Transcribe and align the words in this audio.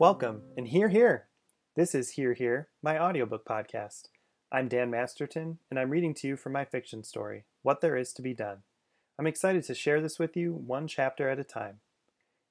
Welcome, 0.00 0.44
and 0.56 0.66
here, 0.66 0.88
here. 0.88 1.26
This 1.76 1.94
is 1.94 2.12
Here, 2.12 2.32
Here, 2.32 2.68
my 2.82 2.98
audiobook 2.98 3.44
podcast. 3.44 4.04
I'm 4.50 4.66
Dan 4.66 4.90
Masterton, 4.90 5.58
and 5.68 5.78
I'm 5.78 5.90
reading 5.90 6.14
to 6.14 6.26
you 6.26 6.36
from 6.38 6.54
my 6.54 6.64
fiction 6.64 7.04
story, 7.04 7.44
What 7.60 7.82
There 7.82 7.98
Is 7.98 8.14
to 8.14 8.22
Be 8.22 8.32
Done. 8.32 8.62
I'm 9.18 9.26
excited 9.26 9.62
to 9.64 9.74
share 9.74 10.00
this 10.00 10.18
with 10.18 10.38
you 10.38 10.54
one 10.54 10.88
chapter 10.88 11.28
at 11.28 11.38
a 11.38 11.44
time. 11.44 11.80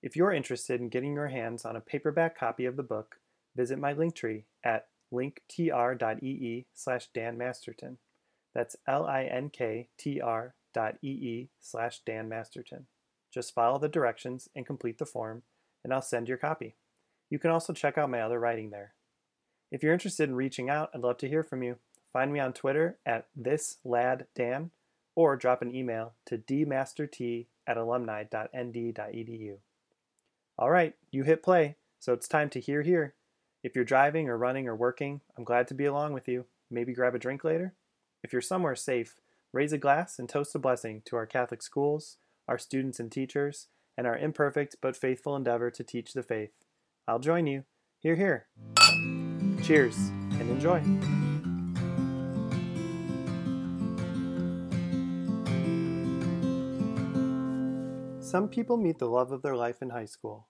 If 0.03 0.15
you're 0.15 0.31
interested 0.31 0.79
in 0.79 0.89
getting 0.89 1.15
your 1.15 1.29
hands 1.29 1.65
on 1.65 1.75
a 1.75 1.81
paperback 1.81 2.37
copy 2.37 2.65
of 2.65 2.75
the 2.77 2.83
book, 2.83 3.15
visit 3.55 3.79
my 3.79 3.93
link 3.93 4.13
tree 4.13 4.45
at 4.63 4.85
linktr.ee 5.11 6.67
slash 6.75 7.07
Dan 7.15 7.35
Masterton. 7.35 7.97
That's 8.53 8.75
L-I-N-K-T-R 8.87 10.53
dot 10.71 10.95
E-E 11.01 11.49
slash 11.59 12.01
Dan 12.05 12.29
Masterton. 12.29 12.85
Just 13.33 13.55
follow 13.55 13.79
the 13.79 13.89
directions 13.89 14.49
and 14.55 14.67
complete 14.67 14.99
the 14.99 15.07
form, 15.07 15.41
and 15.83 15.91
I'll 15.91 16.03
send 16.03 16.27
your 16.27 16.37
copy. 16.37 16.75
You 17.29 17.39
can 17.39 17.51
also 17.51 17.73
check 17.73 17.97
out 17.97 18.09
my 18.09 18.21
other 18.21 18.39
writing 18.39 18.69
there. 18.69 18.93
If 19.71 19.83
you're 19.83 19.93
interested 19.93 20.29
in 20.29 20.35
reaching 20.35 20.69
out, 20.69 20.89
I'd 20.93 21.01
love 21.01 21.17
to 21.19 21.29
hear 21.29 21.43
from 21.43 21.61
you. 21.61 21.77
Find 22.11 22.33
me 22.33 22.39
on 22.39 22.53
Twitter 22.53 22.97
at 23.05 23.27
thisladdan 23.39 24.71
or 25.15 25.35
drop 25.35 25.61
an 25.61 25.75
email 25.75 26.13
to 26.25 26.37
dmastert 26.37 27.45
at 27.67 27.77
alumni.nd.edu. 27.77 29.57
All 30.57 30.71
right, 30.71 30.95
you 31.11 31.23
hit 31.23 31.43
play, 31.43 31.75
so 31.99 32.13
it's 32.13 32.27
time 32.27 32.49
to 32.49 32.59
hear 32.59 32.81
here. 32.81 33.13
If 33.63 33.75
you're 33.75 33.85
driving 33.85 34.27
or 34.27 34.37
running 34.37 34.67
or 34.67 34.75
working, 34.75 35.21
I'm 35.37 35.43
glad 35.43 35.67
to 35.67 35.73
be 35.73 35.85
along 35.85 36.13
with 36.13 36.27
you. 36.27 36.45
Maybe 36.71 36.93
grab 36.93 37.13
a 37.13 37.19
drink 37.19 37.43
later? 37.43 37.73
If 38.23 38.33
you're 38.33 38.41
somewhere 38.41 38.75
safe, 38.75 39.19
raise 39.53 39.73
a 39.73 39.77
glass 39.77 40.17
and 40.17 40.27
toast 40.27 40.55
a 40.55 40.59
blessing 40.59 41.01
to 41.05 41.15
our 41.15 41.25
Catholic 41.25 41.61
schools, 41.61 42.17
our 42.47 42.57
students 42.57 42.99
and 42.99 43.11
teachers, 43.11 43.67
and 43.97 44.07
our 44.07 44.17
imperfect 44.17 44.77
but 44.81 44.95
faithful 44.95 45.35
endeavor 45.35 45.69
to 45.71 45.83
teach 45.83 46.13
the 46.13 46.23
faith. 46.23 46.51
I'll 47.09 47.17
join 47.17 47.47
you. 47.47 47.63
Here, 47.97 48.15
here. 48.15 48.45
Cheers 49.63 49.97
and 49.97 50.47
enjoy. 50.47 50.79
Some 58.21 58.47
people 58.47 58.77
meet 58.77 58.99
the 58.99 59.09
love 59.09 59.31
of 59.31 59.41
their 59.41 59.55
life 59.55 59.81
in 59.81 59.89
high 59.89 60.05
school. 60.05 60.49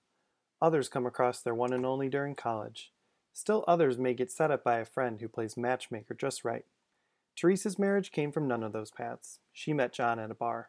Others 0.60 0.90
come 0.90 1.06
across 1.06 1.40
their 1.40 1.54
one 1.54 1.72
and 1.72 1.86
only 1.86 2.10
during 2.10 2.34
college. 2.34 2.92
Still 3.32 3.64
others 3.66 3.96
may 3.96 4.12
get 4.12 4.30
set 4.30 4.50
up 4.50 4.62
by 4.62 4.80
a 4.80 4.84
friend 4.84 5.18
who 5.18 5.28
plays 5.28 5.56
matchmaker 5.56 6.12
just 6.12 6.44
right. 6.44 6.66
Teresa's 7.36 7.78
marriage 7.78 8.12
came 8.12 8.30
from 8.30 8.46
none 8.46 8.62
of 8.62 8.74
those 8.74 8.90
paths. 8.90 9.38
She 9.50 9.72
met 9.72 9.94
John 9.94 10.18
at 10.18 10.30
a 10.30 10.34
bar. 10.34 10.68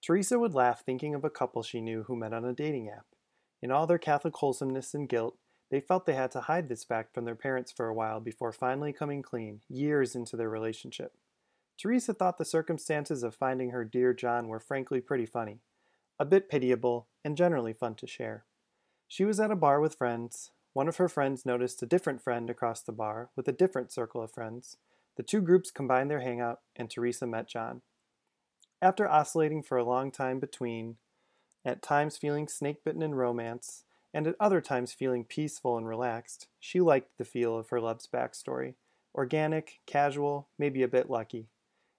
Teresa 0.00 0.38
would 0.38 0.54
laugh 0.54 0.84
thinking 0.84 1.16
of 1.16 1.24
a 1.24 1.30
couple 1.30 1.64
she 1.64 1.80
knew 1.80 2.04
who 2.04 2.14
met 2.14 2.32
on 2.32 2.44
a 2.44 2.52
dating 2.52 2.88
app. 2.88 3.06
In 3.62 3.70
all 3.70 3.86
their 3.86 3.98
Catholic 3.98 4.36
wholesomeness 4.36 4.94
and 4.94 5.08
guilt, 5.08 5.36
they 5.70 5.80
felt 5.80 6.06
they 6.06 6.14
had 6.14 6.30
to 6.32 6.42
hide 6.42 6.68
this 6.68 6.84
fact 6.84 7.14
from 7.14 7.24
their 7.24 7.34
parents 7.34 7.70
for 7.70 7.86
a 7.86 7.94
while 7.94 8.20
before 8.20 8.52
finally 8.52 8.92
coming 8.92 9.22
clean, 9.22 9.60
years 9.68 10.16
into 10.16 10.36
their 10.36 10.48
relationship. 10.48 11.14
Teresa 11.78 12.12
thought 12.12 12.38
the 12.38 12.44
circumstances 12.44 13.22
of 13.22 13.34
finding 13.34 13.70
her 13.70 13.84
dear 13.84 14.12
John 14.12 14.48
were 14.48 14.60
frankly 14.60 15.00
pretty 15.00 15.26
funny, 15.26 15.60
a 16.18 16.24
bit 16.24 16.48
pitiable, 16.48 17.06
and 17.24 17.36
generally 17.36 17.72
fun 17.72 17.94
to 17.96 18.06
share. 18.06 18.44
She 19.08 19.24
was 19.24 19.40
at 19.40 19.50
a 19.50 19.56
bar 19.56 19.80
with 19.80 19.96
friends. 19.96 20.50
One 20.72 20.88
of 20.88 20.96
her 20.96 21.08
friends 21.08 21.46
noticed 21.46 21.82
a 21.82 21.86
different 21.86 22.22
friend 22.22 22.50
across 22.50 22.82
the 22.82 22.92
bar 22.92 23.30
with 23.34 23.48
a 23.48 23.52
different 23.52 23.92
circle 23.92 24.22
of 24.22 24.32
friends. 24.32 24.76
The 25.16 25.22
two 25.22 25.40
groups 25.40 25.70
combined 25.70 26.10
their 26.10 26.20
hangout, 26.20 26.60
and 26.76 26.90
Teresa 26.90 27.26
met 27.26 27.48
John. 27.48 27.82
After 28.82 29.08
oscillating 29.08 29.62
for 29.62 29.78
a 29.78 29.84
long 29.84 30.10
time 30.10 30.38
between 30.38 30.96
at 31.64 31.82
times 31.82 32.16
feeling 32.16 32.48
snake 32.48 32.84
bitten 32.84 33.02
in 33.02 33.14
romance, 33.14 33.84
and 34.12 34.26
at 34.26 34.36
other 34.40 34.60
times 34.60 34.92
feeling 34.92 35.24
peaceful 35.24 35.76
and 35.76 35.86
relaxed, 35.86 36.48
she 36.58 36.80
liked 36.80 37.16
the 37.18 37.24
feel 37.24 37.56
of 37.56 37.70
her 37.70 37.80
love's 37.80 38.06
backstory 38.06 38.74
organic, 39.14 39.80
casual, 39.86 40.48
maybe 40.56 40.82
a 40.84 40.88
bit 40.88 41.10
lucky. 41.10 41.48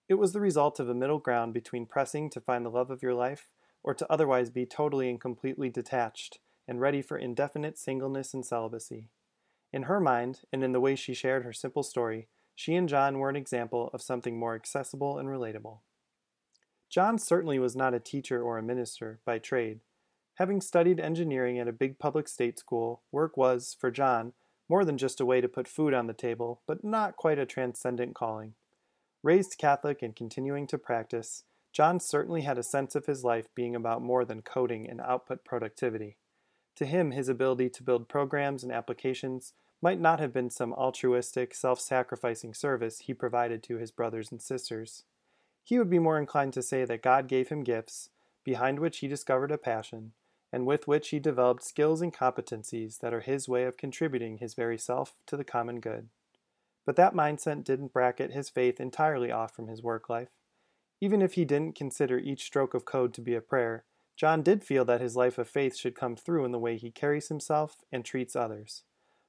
It 0.08 0.14
was 0.16 0.34
the 0.34 0.40
result 0.40 0.80
of 0.80 0.90
a 0.90 0.94
middle 0.94 1.20
ground 1.20 1.54
between 1.54 1.86
pressing 1.86 2.30
to 2.30 2.42
find 2.42 2.66
the 2.66 2.70
love 2.70 2.90
of 2.90 3.04
your 3.04 3.14
life 3.14 3.50
or 3.84 3.94
to 3.94 4.12
otherwise 4.12 4.50
be 4.50 4.66
totally 4.66 5.10
and 5.10 5.20
completely 5.20 5.70
detached 5.70 6.40
and 6.68 6.80
ready 6.80 7.02
for 7.02 7.18
indefinite 7.18 7.78
singleness 7.78 8.34
and 8.34 8.46
celibacy. 8.46 9.10
In 9.74 9.84
her 9.84 10.00
mind, 10.00 10.42
and 10.52 10.64
in 10.64 10.72
the 10.72 10.80
way 10.80 10.96
she 10.96 11.14
shared 11.14 11.44
her 11.44 11.54
simple 11.54 11.84
story, 11.84 12.28
she 12.56 12.76
and 12.76 12.88
John 12.90 13.20
were 13.20 13.30
an 13.30 13.36
example 13.36 13.90
of 13.94 14.02
something 14.02 14.38
more 14.38 14.56
accessible 14.56 15.18
and 15.18 15.28
relatable. 15.28 15.80
John 16.92 17.18
certainly 17.18 17.58
was 17.58 17.74
not 17.74 17.94
a 17.94 18.02
teacher 18.02 18.44
or 18.44 18.58
a 18.58 18.64
minister 18.64 19.22
by 19.26 19.40
trade. 19.40 19.80
Having 20.36 20.60
studied 20.60 21.00
engineering 21.00 21.58
at 21.58 21.70
a 21.70 21.74
big 21.74 21.98
public 21.98 22.28
state 22.28 22.60
school, 22.60 23.02
work 23.14 23.38
was, 23.38 23.78
for 23.80 23.92
John, 23.92 24.34
more 24.68 24.84
than 24.84 24.98
just 24.98 25.22
a 25.22 25.26
way 25.26 25.40
to 25.40 25.48
put 25.48 25.70
food 25.70 25.94
on 25.94 26.08
the 26.08 26.14
table, 26.14 26.62
but 26.68 26.84
not 26.84 27.16
quite 27.16 27.40
a 27.40 27.46
transcendent 27.46 28.14
calling. 28.14 28.56
Raised 29.24 29.58
Catholic 29.58 30.02
and 30.02 30.14
continuing 30.14 30.68
to 30.68 30.78
practice, 30.78 31.46
John 31.72 32.02
certainly 32.02 32.42
had 32.42 32.58
a 32.58 32.64
sense 32.64 32.94
of 32.94 33.06
his 33.06 33.24
life 33.24 33.48
being 33.56 33.74
about 33.74 34.02
more 34.02 34.26
than 34.26 34.42
coding 34.42 34.90
and 34.90 35.00
output 35.00 35.46
productivity. 35.46 36.18
To 36.76 36.86
him, 36.86 37.12
his 37.12 37.30
ability 37.30 37.70
to 37.70 37.84
build 37.84 38.10
programs 38.10 38.64
and 38.64 38.72
applications 38.72 39.54
might 39.82 40.00
not 40.00 40.20
have 40.20 40.34
been 40.34 40.50
some 40.50 40.74
altruistic, 40.74 41.56
self 41.56 41.80
sacrificing 41.80 42.54
service 42.54 43.00
he 43.00 43.14
provided 43.14 43.64
to 43.64 43.78
his 43.78 43.92
brothers 43.92 44.30
and 44.30 44.42
sisters. 44.42 45.06
He 45.64 45.78
would 45.78 45.90
be 45.90 46.00
more 46.00 46.18
inclined 46.18 46.54
to 46.54 46.62
say 46.62 46.86
that 46.86 47.04
God 47.04 47.28
gave 47.28 47.50
him 47.50 47.64
gifts, 47.64 48.10
behind 48.44 48.80
which 48.80 49.00
he 49.00 49.08
discovered 49.08 49.52
a 49.52 49.58
passion, 49.58 50.14
and 50.52 50.66
with 50.66 50.88
which 50.88 51.10
he 51.10 51.20
developed 51.20 51.64
skills 51.64 52.02
and 52.02 52.14
competencies 52.14 53.00
that 53.00 53.14
are 53.14 53.22
his 53.22 53.48
way 53.48 53.64
of 53.64 53.78
contributing 53.78 54.38
his 54.38 54.54
very 54.54 54.78
self 54.78 55.16
to 55.28 55.38
the 55.38 55.44
common 55.44 55.80
good. 55.80 56.10
But 56.86 56.96
that 56.96 57.14
mindset 57.14 57.64
didn't 57.64 57.94
bracket 57.94 58.32
his 58.32 58.50
faith 58.50 58.80
entirely 58.80 59.32
off 59.32 59.56
from 59.56 59.68
his 59.68 59.84
work 59.84 60.10
life. 60.10 60.30
Even 61.00 61.22
if 61.22 61.34
he 61.34 61.46
didn't 61.46 61.76
consider 61.76 62.18
each 62.18 62.44
stroke 62.44 62.74
of 62.74 62.86
code 62.86 63.14
to 63.14 63.22
be 63.22 63.36
a 63.36 63.42
prayer, 63.42 63.86
John 64.16 64.44
did 64.44 64.64
feel 64.64 64.86
that 64.86 65.02
his 65.02 65.16
life 65.16 65.38
of 65.38 65.48
faith 65.48 65.76
should 65.76 65.96
come 65.96 66.16
through 66.16 66.46
in 66.46 66.52
the 66.52 66.60
way 66.60 66.78
he 66.78 66.92
carries 66.92 67.30
himself 67.30 67.78
and 67.92 68.04
treats 68.04 68.36
others. 68.36 68.84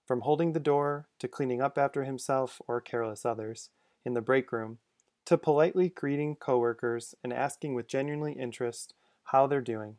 From 0.07 0.23
holding 0.23 0.53
the 0.53 0.61
door 0.61 1.07
to 1.19 1.29
cleaning 1.29 1.63
up 1.63 1.79
after 1.79 2.05
himself 2.05 2.61
or 2.67 2.81
careless 2.81 3.25
others 3.25 3.71
in 4.05 4.15
the 4.15 4.21
break 4.21 4.53
room, 4.53 4.79
to 5.27 5.39
politely 5.39 5.89
greeting 5.89 6.37
coworkers 6.37 7.15
and 7.23 7.33
asking 7.33 7.75
with 7.75 7.87
genuine 7.87 8.35
interest 8.35 8.95
how 9.25 9.47
they're 9.47 9.61
doing. 9.61 9.97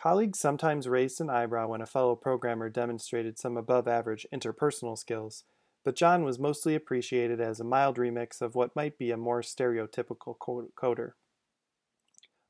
Colleagues 0.00 0.38
sometimes 0.38 0.88
raised 0.88 1.20
an 1.20 1.28
eyebrow 1.28 1.68
when 1.68 1.80
a 1.80 1.86
fellow 1.86 2.14
programmer 2.14 2.68
demonstrated 2.68 3.38
some 3.38 3.56
above 3.56 3.88
average 3.88 4.26
interpersonal 4.32 4.96
skills, 4.96 5.44
but 5.84 5.96
John 5.96 6.22
was 6.22 6.38
mostly 6.38 6.74
appreciated 6.74 7.40
as 7.40 7.60
a 7.60 7.64
mild 7.64 7.96
remix 7.96 8.40
of 8.40 8.54
what 8.54 8.76
might 8.76 8.96
be 8.96 9.10
a 9.10 9.16
more 9.16 9.42
stereotypical 9.42 10.36
coder. 10.38 11.12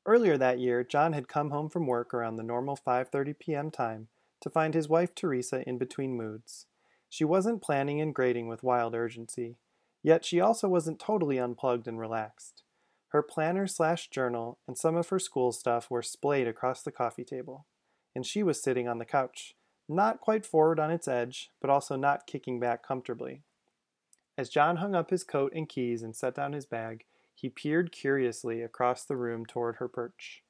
Earlier 0.05 0.37
that 0.37 0.59
year, 0.59 0.83
John 0.83 1.13
had 1.13 1.27
come 1.27 1.51
home 1.51 1.69
from 1.69 1.87
work 1.87 2.13
around 2.13 2.35
the 2.35 2.43
normal 2.43 2.77
5:30 2.77 3.37
p.m. 3.39 3.71
time 3.71 4.07
to 4.41 4.49
find 4.49 4.73
his 4.73 4.87
wife 4.87 5.13
Teresa 5.13 5.67
in 5.67 5.77
between 5.77 6.15
moods. 6.15 6.67
She 7.09 7.25
wasn't 7.25 7.61
planning 7.61 7.99
and 7.99 8.13
grading 8.13 8.47
with 8.47 8.63
wild 8.63 8.95
urgency. 8.95 9.57
Yet 10.01 10.23
she 10.23 10.39
also 10.39 10.67
wasn't 10.67 10.99
totally 10.99 11.37
unplugged 11.37 11.87
and 11.87 11.99
relaxed. 11.99 12.63
Her 13.09 13.21
planner 13.23 13.67
slash 13.67 14.09
journal 14.09 14.59
and 14.67 14.77
some 14.77 14.95
of 14.95 15.09
her 15.09 15.19
school 15.19 15.51
stuff 15.51 15.89
were 15.89 16.03
splayed 16.03 16.47
across 16.47 16.81
the 16.81 16.91
coffee 16.91 17.23
table, 17.23 17.65
and 18.15 18.25
she 18.25 18.43
was 18.43 18.61
sitting 18.61 18.87
on 18.87 18.99
the 18.99 19.05
couch, 19.05 19.55
not 19.87 20.21
quite 20.21 20.45
forward 20.45 20.79
on 20.79 20.91
its 20.91 21.07
edge, 21.07 21.49
but 21.59 21.69
also 21.69 21.95
not 21.95 22.27
kicking 22.27 22.59
back 22.59 22.85
comfortably. 22.85 23.41
As 24.37 24.49
John 24.49 24.77
hung 24.77 24.95
up 24.95 25.09
his 25.09 25.23
coat 25.23 25.51
and 25.55 25.67
keys 25.67 26.03
and 26.03 26.15
set 26.15 26.35
down 26.35 26.53
his 26.53 26.65
bag, 26.65 27.05
he 27.33 27.49
peered 27.49 27.91
curiously 27.91 28.61
across 28.61 29.03
the 29.03 29.17
room 29.17 29.45
toward 29.45 29.77
her 29.77 29.87
perch. 29.87 30.43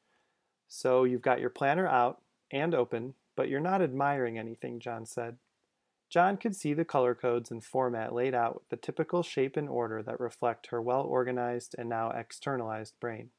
So 0.67 1.03
you've 1.05 1.21
got 1.21 1.39
your 1.39 1.49
planner 1.49 1.87
out 1.87 2.21
and 2.51 2.75
open, 2.75 3.13
but 3.35 3.47
you're 3.47 3.59
not 3.59 3.81
admiring 3.81 4.37
anything, 4.37 4.79
John 4.79 5.05
said. 5.05 5.37
John 6.09 6.37
could 6.37 6.55
see 6.55 6.73
the 6.73 6.85
color 6.85 7.13
codes 7.13 7.51
and 7.51 7.63
format 7.63 8.13
laid 8.13 8.33
out 8.33 8.55
with 8.55 8.69
the 8.69 8.77
typical 8.77 9.21
shape 9.21 9.55
and 9.55 9.69
order 9.69 10.01
that 10.01 10.19
reflect 10.19 10.67
her 10.67 10.81
well 10.81 11.03
organized 11.03 11.75
and 11.77 11.87
now 11.87 12.09
externalized 12.09 12.99
brain. 12.99 13.29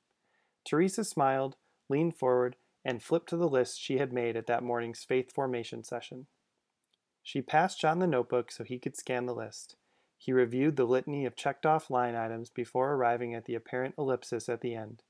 Teresa 0.64 1.04
smiled, 1.04 1.56
leaned 1.88 2.16
forward, 2.16 2.56
and 2.84 3.02
flipped 3.02 3.28
to 3.30 3.36
the 3.36 3.48
list 3.48 3.80
she 3.80 3.98
had 3.98 4.12
made 4.12 4.36
at 4.36 4.46
that 4.46 4.62
morning's 4.62 5.02
faith 5.02 5.32
formation 5.32 5.82
session. 5.82 6.26
She 7.22 7.42
passed 7.42 7.80
John 7.80 7.98
the 7.98 8.06
notebook 8.06 8.52
so 8.52 8.62
he 8.62 8.78
could 8.78 8.96
scan 8.96 9.26
the 9.26 9.34
list. 9.34 9.76
He 10.16 10.32
reviewed 10.32 10.76
the 10.76 10.84
litany 10.84 11.26
of 11.26 11.34
checked 11.34 11.66
off 11.66 11.90
line 11.90 12.14
items 12.14 12.50
before 12.50 12.92
arriving 12.92 13.34
at 13.34 13.46
the 13.46 13.54
apparent 13.54 13.94
ellipsis 13.98 14.48
at 14.48 14.60
the 14.60 14.74
end. 14.74 15.02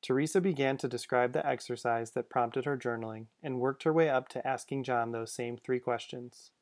Teresa 0.00 0.40
began 0.40 0.76
to 0.78 0.88
describe 0.88 1.32
the 1.32 1.44
exercise 1.46 2.12
that 2.12 2.30
prompted 2.30 2.64
her 2.64 2.78
journaling 2.78 3.26
and 3.42 3.60
worked 3.60 3.82
her 3.82 3.92
way 3.92 4.08
up 4.08 4.28
to 4.28 4.46
asking 4.46 4.84
John 4.84 5.10
those 5.10 5.32
same 5.32 5.56
three 5.56 5.80
questions. 5.80 6.52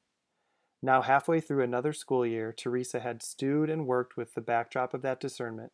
Now, 0.83 1.03
halfway 1.03 1.41
through 1.41 1.65
another 1.65 1.93
school 1.93 2.27
year, 2.27 2.53
Teresa 2.53 3.01
had 3.01 3.23
stewed 3.23 3.71
and 3.71 3.87
worked 3.87 4.17
with 4.17 4.35
the 4.35 4.41
backdrop 4.41 4.95
of 4.95 5.03
that 5.03 5.21
discernment. 5.21 5.73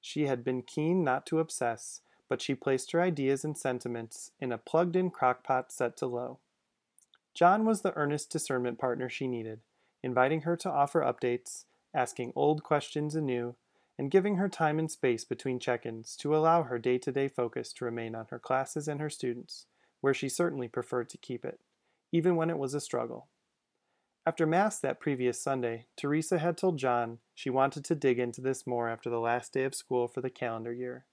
She 0.00 0.26
had 0.26 0.42
been 0.42 0.62
keen 0.62 1.04
not 1.04 1.26
to 1.26 1.38
obsess, 1.38 2.00
but 2.28 2.42
she 2.42 2.54
placed 2.54 2.92
her 2.92 3.00
ideas 3.00 3.44
and 3.44 3.56
sentiments 3.56 4.32
in 4.40 4.52
a 4.52 4.58
plugged 4.58 4.96
in 4.96 5.10
crockpot 5.10 5.70
set 5.70 5.96
to 5.98 6.06
low. 6.06 6.38
John 7.34 7.64
was 7.64 7.82
the 7.82 7.94
earnest 7.96 8.30
discernment 8.30 8.78
partner 8.78 9.08
she 9.08 9.26
needed, 9.26 9.60
inviting 10.02 10.42
her 10.42 10.56
to 10.56 10.70
offer 10.70 11.00
updates, 11.00 11.64
asking 11.94 12.32
old 12.34 12.62
questions 12.62 13.14
anew, 13.14 13.54
and 13.98 14.10
giving 14.10 14.36
her 14.36 14.48
time 14.48 14.78
and 14.78 14.90
space 14.90 15.24
between 15.24 15.58
check 15.58 15.84
ins 15.84 16.16
to 16.16 16.34
allow 16.34 16.62
her 16.62 16.78
day 16.78 16.98
to 16.98 17.12
day 17.12 17.28
focus 17.28 17.72
to 17.74 17.84
remain 17.84 18.14
on 18.14 18.26
her 18.30 18.38
classes 18.38 18.88
and 18.88 19.00
her 19.00 19.10
students, 19.10 19.66
where 20.00 20.14
she 20.14 20.28
certainly 20.28 20.68
preferred 20.68 21.08
to 21.10 21.18
keep 21.18 21.44
it, 21.44 21.60
even 22.10 22.34
when 22.34 22.50
it 22.50 22.58
was 22.58 22.74
a 22.74 22.80
struggle. 22.80 23.28
After 24.30 24.46
Mass 24.46 24.78
that 24.78 25.00
previous 25.00 25.42
Sunday, 25.42 25.86
Teresa 25.96 26.38
had 26.38 26.56
told 26.56 26.78
John 26.78 27.18
she 27.34 27.50
wanted 27.50 27.84
to 27.86 27.96
dig 27.96 28.20
into 28.20 28.40
this 28.40 28.64
more 28.64 28.88
after 28.88 29.10
the 29.10 29.18
last 29.18 29.52
day 29.52 29.64
of 29.64 29.74
school 29.74 30.06
for 30.06 30.20
the 30.20 30.30
calendar 30.30 30.72
year. 30.72 31.04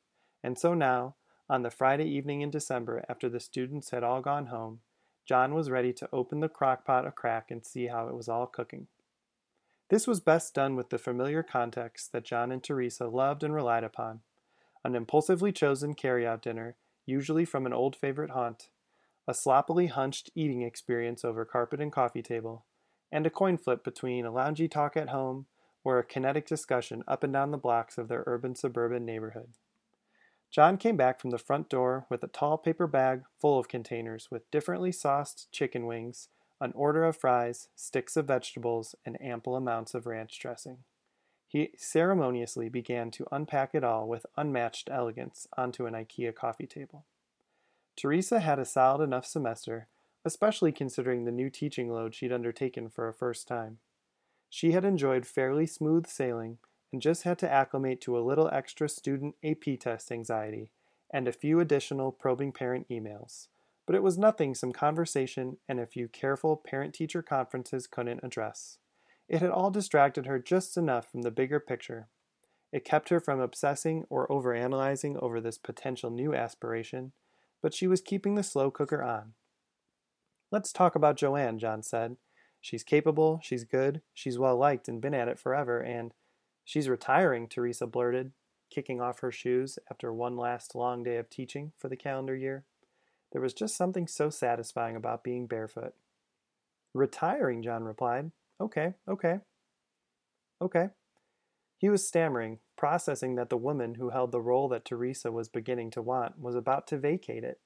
And 0.44 0.56
so 0.56 0.75
now, 0.75 1.16
on 1.50 1.64
the 1.64 1.72
Friday 1.72 2.06
evening 2.06 2.42
in 2.42 2.52
December, 2.52 3.04
after 3.10 3.28
the 3.28 3.40
students 3.40 3.90
had 3.90 4.04
all 4.04 4.22
gone 4.22 4.46
home, 4.46 4.81
John 5.25 5.56
was 5.56 5.72
ready 5.72 5.92
to 5.94 6.08
open 6.14 6.42
the 6.42 6.48
crock 6.48 6.86
pot 6.86 7.08
a 7.08 7.12
crack 7.12 7.50
and 7.50 7.66
see 7.66 7.88
how 7.88 8.08
it 8.08 8.14
was 8.14 8.30
all 8.30 8.46
cooking. 8.46 8.86
This 9.90 10.06
was 10.06 10.19
best 10.19 10.54
done 10.54 10.75
with 10.75 10.92
the 10.92 11.00
familiar 11.00 11.42
context 11.42 12.12
that 12.12 12.24
John 12.24 12.52
and 12.52 12.64
Teresa 12.64 13.08
loved 13.08 13.42
and 13.42 13.52
relied 13.52 13.84
upon 13.84 14.19
an 14.84 14.94
impulsively 14.94 15.52
chosen 15.52 15.96
carry-out 15.96 16.44
dinner, 16.44 16.75
usually 17.08 17.46
from 17.46 17.66
an 17.66 17.74
old 17.74 17.96
favorite 17.96 18.30
haunt, 18.30 18.69
a 19.28 19.34
sloppily 19.34 19.88
hunched 19.88 20.30
eating 20.36 20.62
experience 20.62 21.25
over 21.25 21.46
carpet 21.46 21.81
and 21.81 21.92
coffee 21.92 22.22
table, 22.22 22.64
and 23.12 23.25
a 23.25 23.30
coin 23.30 23.57
flip 23.57 23.83
between 23.83 24.25
a 24.25 24.31
loungy 24.31 24.69
talk 24.69 24.98
at 24.98 25.09
home 25.09 25.45
or 25.83 26.00
a 26.00 26.04
kinetic 26.04 26.45
discussion 26.45 27.04
up 27.07 27.24
and 27.24 27.33
down 27.33 27.51
the 27.51 27.57
blocks 27.57 27.98
of 27.98 28.07
their 28.07 28.24
urban 28.25 28.56
suburban 28.56 29.06
neighborhood. 29.06 29.50
John 30.50 30.77
came 30.77 30.98
back 30.98 31.19
from 31.19 31.31
the 31.31 31.38
front 31.38 31.69
door 31.69 32.06
with 32.09 32.24
a 32.24 32.27
tall 32.27 32.57
paper 32.57 32.88
bag 32.88 33.24
full 33.39 33.59
of 33.59 33.68
containers 33.68 34.30
with 34.31 34.50
differently 34.51 34.92
sauced 34.92 35.51
chicken 35.51 35.86
wings 35.86 36.30
an 36.59 36.71
order 36.75 37.04
of 37.06 37.15
fries, 37.15 37.69
sticks 37.75 38.18
of 38.18 38.25
vegetables, 38.25 38.95
and 39.06 39.21
ample 39.21 39.56
amounts 39.56 39.94
of 39.94 40.07
ranch 40.07 40.39
dressing. 40.39 40.80
He 41.48 41.71
ceremoniously 41.77 42.68
began 42.68 43.12
to 43.12 43.27
unpack 43.31 43.74
it 43.74 43.83
all 43.83 44.07
with 44.07 44.25
unmatched 44.36 44.89
elegance 44.92 45.48
onto 45.56 45.86
an 45.86 45.94
IKEA 45.94 46.36
coffee 46.36 46.68
table. 46.68 47.06
Teresa 47.95 48.39
had 48.39 48.59
a 48.59 48.65
solid 48.65 49.04
enough 49.04 49.25
semester, 49.25 49.88
especially 50.25 50.72
considering 50.72 51.25
the 51.25 51.31
new 51.31 51.50
teaching 51.50 51.92
load 51.92 52.14
she'd 52.14 52.31
undertaken 52.31 52.90
for 52.90 53.08
a 53.08 53.14
first 53.14 53.48
time. 53.48 53.78
She 54.50 54.72
had 54.72 54.86
enjoyed 54.86 55.25
fairly 55.25 55.66
smooth 55.66 56.08
sailing 56.08 56.58
and 56.92 57.02
just 57.02 57.24
had 57.24 57.38
to 57.40 57.52
acclimate 57.52 58.02
to 58.02 58.18
a 58.18 58.24
little 58.24 58.50
extra 58.52 58.88
student 58.88 59.36
AP 59.44 59.80
test 59.80 60.12
anxiety 60.12 60.72
and 61.12 61.28
a 61.28 61.34
few 61.34 61.60
additional 61.60 62.12
probing 62.12 62.52
parent 62.52 62.88
emails 62.90 63.48
but 63.88 63.96
it 63.96 64.04
was 64.04 64.18
nothing 64.18 64.54
some 64.54 64.74
conversation 64.74 65.58
and 65.68 65.80
a 65.80 65.88
few 65.88 66.08
careful 66.10 66.58
parent 66.58 66.94
teacher 66.94 67.24
conferences 67.24 67.88
couldn't 67.88 68.19
address. 68.22 68.78
It 69.30 69.42
had 69.42 69.50
all 69.50 69.72
distracted 69.72 70.25
her 70.25 70.38
just 70.38 70.78
enough 70.78 71.10
from 71.10 71.22
the 71.22 71.31
bigger 71.31 71.60
picture. 71.60 72.08
It 72.74 72.86
kept 72.86 73.10
her 73.10 73.22
from 73.22 73.40
obsessing 73.40 74.04
or 74.10 74.28
overanalyzing 74.28 75.16
over 75.24 75.40
this 75.40 75.58
potential 75.58 76.12
new 76.12 76.36
aspiration, 76.36 77.14
but 77.62 77.74
she 77.74 77.88
was 77.88 78.02
keeping 78.02 78.36
the 78.36 78.44
slow 78.44 78.69
cooker 78.69 79.02
on. 79.02 79.34
Let's 80.52 80.72
talk 80.72 80.96
about 80.96 81.18
Joanne, 81.18 81.60
John 81.60 81.84
said. 81.84 82.16
She's 82.62 82.84
capable, 82.84 83.40
she's 83.44 83.64
good, 83.64 84.02
she's 84.14 84.40
well 84.40 84.58
liked 84.58 84.88
and 84.88 85.02
been 85.02 85.14
at 85.14 85.28
it 85.28 85.40
forever, 85.40 85.80
and 85.80 86.14
she's 86.64 86.90
retiring, 86.90 87.48
Teresa 87.48 87.86
blurted, 87.86 88.32
kicking 88.70 89.00
off 89.02 89.20
her 89.20 89.32
shoes 89.32 89.78
after 89.90 90.14
one 90.14 90.38
last 90.38 90.76
long 90.76 91.04
day 91.04 91.18
of 91.18 91.30
teaching 91.30 91.72
for 91.78 91.90
the 91.90 91.96
calendar 91.96 92.36
year. 92.36 92.66
There 93.32 93.42
was 93.42 93.54
just 93.54 93.76
something 93.76 94.08
so 94.08 94.30
satisfying 94.30 94.96
about 94.96 95.24
being 95.24 95.48
barefoot. 95.48 95.94
Retiring, 96.94 97.62
John 97.62 97.84
replied. 97.84 98.32
Okay, 98.60 98.94
okay. 99.08 99.40
Okay. 100.62 100.90
He 101.78 101.90
was 101.90 102.08
stammering, 102.08 102.60
processing 102.76 103.36
that 103.36 103.50
the 103.50 103.58
woman 103.58 103.96
who 103.96 104.10
held 104.10 104.32
the 104.32 104.42
role 104.42 104.68
that 104.70 104.86
Teresa 104.86 105.32
was 105.32 105.50
beginning 105.50 105.92
to 105.92 106.02
want 106.02 106.40
was 106.40 106.56
about 106.56 106.88
to 106.88 106.98
vacate 106.98 107.44
it. 107.44 107.60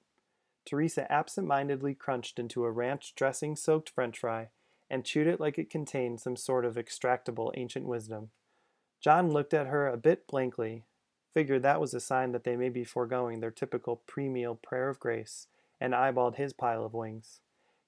Teresa 0.65 1.11
absent 1.11 1.47
mindedly 1.47 1.93
crunched 1.93 2.39
into 2.39 2.65
a 2.65 2.71
ranch 2.71 3.13
dressing 3.15 3.55
soaked 3.55 3.89
french 3.89 4.19
fry 4.19 4.49
and 4.89 5.05
chewed 5.05 5.27
it 5.27 5.39
like 5.39 5.57
it 5.57 5.69
contained 5.69 6.19
some 6.19 6.35
sort 6.35 6.65
of 6.65 6.75
extractable 6.75 7.51
ancient 7.55 7.85
wisdom. 7.85 8.29
John 8.99 9.31
looked 9.31 9.53
at 9.53 9.67
her 9.67 9.87
a 9.87 9.97
bit 9.97 10.27
blankly, 10.27 10.83
figured 11.33 11.63
that 11.63 11.79
was 11.79 11.93
a 11.93 11.99
sign 11.99 12.33
that 12.33 12.43
they 12.43 12.57
may 12.57 12.69
be 12.69 12.83
foregoing 12.83 13.39
their 13.39 13.51
typical 13.51 14.01
pre 14.05 14.27
meal 14.27 14.55
prayer 14.61 14.89
of 14.89 14.99
grace, 14.99 15.47
and 15.79 15.93
eyeballed 15.93 16.35
his 16.35 16.51
pile 16.51 16.85
of 16.85 16.93
wings. 16.93 17.39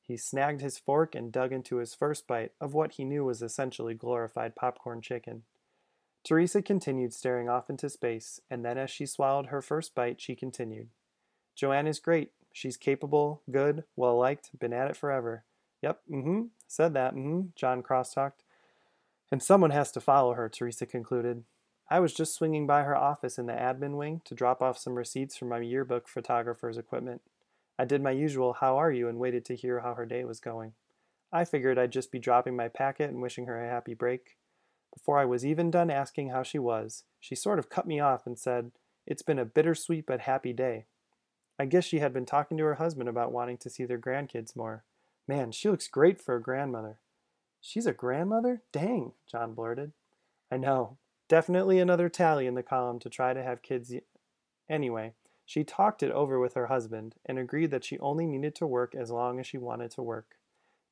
He 0.01 0.17
snagged 0.17 0.61
his 0.61 0.79
fork 0.79 1.13
and 1.13 1.31
dug 1.31 1.51
into 1.51 1.77
his 1.77 1.93
first 1.93 2.25
bite 2.25 2.53
of 2.59 2.73
what 2.73 2.93
he 2.93 3.05
knew 3.05 3.25
was 3.25 3.41
essentially 3.41 3.93
glorified 3.93 4.55
popcorn 4.55 5.01
chicken. 5.01 5.43
Teresa 6.23 6.61
continued 6.61 7.13
staring 7.13 7.49
off 7.49 7.69
into 7.69 7.89
space, 7.89 8.39
and 8.49 8.63
then 8.63 8.77
as 8.77 8.89
she 8.89 9.05
swallowed 9.05 9.47
her 9.47 9.61
first 9.61 9.93
bite, 9.93 10.21
she 10.21 10.35
continued. 10.35 10.87
Joanne 11.53 11.87
is 11.87 11.99
great. 11.99 12.31
She's 12.53 12.77
capable, 12.77 13.41
good, 13.51 13.83
well 13.95 14.17
liked, 14.17 14.57
been 14.57 14.71
at 14.71 14.89
it 14.89 14.95
forever. 14.95 15.43
Yep, 15.81 16.01
mm 16.09 16.23
hmm, 16.23 16.41
said 16.67 16.93
that, 16.93 17.13
mm 17.13 17.23
hmm, 17.23 17.41
John 17.55 17.83
crosstalked. 17.83 18.45
And 19.31 19.41
someone 19.41 19.71
has 19.71 19.91
to 19.93 19.99
follow 19.99 20.35
her, 20.35 20.47
Teresa 20.47 20.85
concluded. 20.85 21.43
I 21.89 21.99
was 21.99 22.13
just 22.13 22.35
swinging 22.35 22.67
by 22.67 22.83
her 22.83 22.95
office 22.95 23.37
in 23.37 23.47
the 23.47 23.53
admin 23.53 23.97
wing 23.97 24.21
to 24.25 24.35
drop 24.35 24.61
off 24.61 24.77
some 24.77 24.95
receipts 24.95 25.35
for 25.35 25.45
my 25.45 25.59
yearbook 25.59 26.07
photographer's 26.07 26.77
equipment. 26.77 27.21
I 27.77 27.85
did 27.85 28.01
my 28.01 28.11
usual 28.11 28.53
how 28.53 28.77
are 28.77 28.91
you 28.91 29.09
and 29.09 29.17
waited 29.17 29.43
to 29.45 29.55
hear 29.55 29.79
how 29.79 29.95
her 29.95 30.05
day 30.05 30.23
was 30.23 30.39
going. 30.39 30.73
I 31.31 31.45
figured 31.45 31.79
I'd 31.79 31.91
just 31.91 32.11
be 32.11 32.19
dropping 32.19 32.55
my 32.55 32.67
packet 32.67 33.09
and 33.09 33.21
wishing 33.21 33.47
her 33.47 33.59
a 33.59 33.69
happy 33.69 33.95
break. 33.95 34.37
Before 34.93 35.17
I 35.17 35.25
was 35.25 35.43
even 35.43 35.71
done 35.71 35.89
asking 35.89 36.29
how 36.29 36.43
she 36.43 36.59
was, 36.59 37.03
she 37.19 37.33
sort 37.33 37.57
of 37.57 37.69
cut 37.69 37.87
me 37.87 37.99
off 37.99 38.27
and 38.27 38.37
said, 38.37 38.71
It's 39.07 39.23
been 39.23 39.39
a 39.39 39.45
bittersweet 39.45 40.05
but 40.05 40.21
happy 40.21 40.53
day. 40.53 40.85
I 41.59 41.65
guess 41.65 41.85
she 41.85 41.99
had 41.99 42.13
been 42.13 42.25
talking 42.25 42.57
to 42.57 42.63
her 42.63 42.75
husband 42.75 43.07
about 43.07 43.31
wanting 43.31 43.57
to 43.57 43.69
see 43.69 43.85
their 43.85 43.99
grandkids 43.99 44.55
more. 44.55 44.83
Man, 45.27 45.51
she 45.51 45.69
looks 45.69 45.87
great 45.87 46.19
for 46.19 46.35
a 46.35 46.41
grandmother. 46.41 46.97
She's 47.61 47.85
a 47.85 47.93
grandmother? 47.93 48.61
Dang, 48.71 49.13
John 49.31 49.53
blurted. 49.53 49.93
I 50.51 50.57
know. 50.57 50.97
Definitely 51.29 51.79
another 51.79 52.09
tally 52.09 52.45
in 52.45 52.55
the 52.55 52.63
column 52.63 52.99
to 52.99 53.09
try 53.09 53.33
to 53.33 53.43
have 53.43 53.61
kids. 53.61 53.91
Y- 53.91 54.01
anyway, 54.69 55.13
she 55.45 55.63
talked 55.63 56.03
it 56.03 56.11
over 56.11 56.39
with 56.39 56.55
her 56.55 56.67
husband 56.67 57.15
and 57.25 57.39
agreed 57.39 57.71
that 57.71 57.85
she 57.85 57.97
only 57.99 58.25
needed 58.25 58.55
to 58.55 58.67
work 58.67 58.93
as 58.95 59.11
long 59.11 59.39
as 59.39 59.47
she 59.47 59.57
wanted 59.57 59.91
to 59.91 60.01
work. 60.01 60.35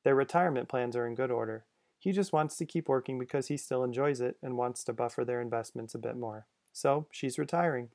Their 0.04 0.14
retirement 0.14 0.68
plans 0.68 0.96
are 0.96 1.06
in 1.06 1.14
good 1.14 1.30
order. 1.30 1.64
He 1.98 2.12
just 2.12 2.32
wants 2.32 2.56
to 2.56 2.66
keep 2.66 2.88
working 2.88 3.18
because 3.18 3.48
he 3.48 3.56
still 3.56 3.84
enjoys 3.84 4.20
it 4.20 4.36
and 4.42 4.56
wants 4.56 4.82
to 4.84 4.92
buffer 4.92 5.24
their 5.24 5.40
investments 5.40 5.94
a 5.94 5.98
bit 5.98 6.16
more. 6.16 6.46
So, 6.72 7.06
she's 7.10 7.38
retiring. 7.38 7.90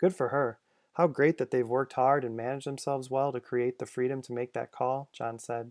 Good 0.00 0.16
for 0.16 0.28
her. 0.28 0.58
How 0.98 1.06
great 1.06 1.38
that 1.38 1.52
they've 1.52 1.66
worked 1.66 1.92
hard 1.92 2.24
and 2.24 2.36
managed 2.36 2.66
themselves 2.66 3.08
well 3.08 3.30
to 3.30 3.38
create 3.38 3.78
the 3.78 3.86
freedom 3.86 4.20
to 4.22 4.32
make 4.32 4.52
that 4.54 4.72
call, 4.72 5.08
John 5.12 5.38
said. 5.38 5.70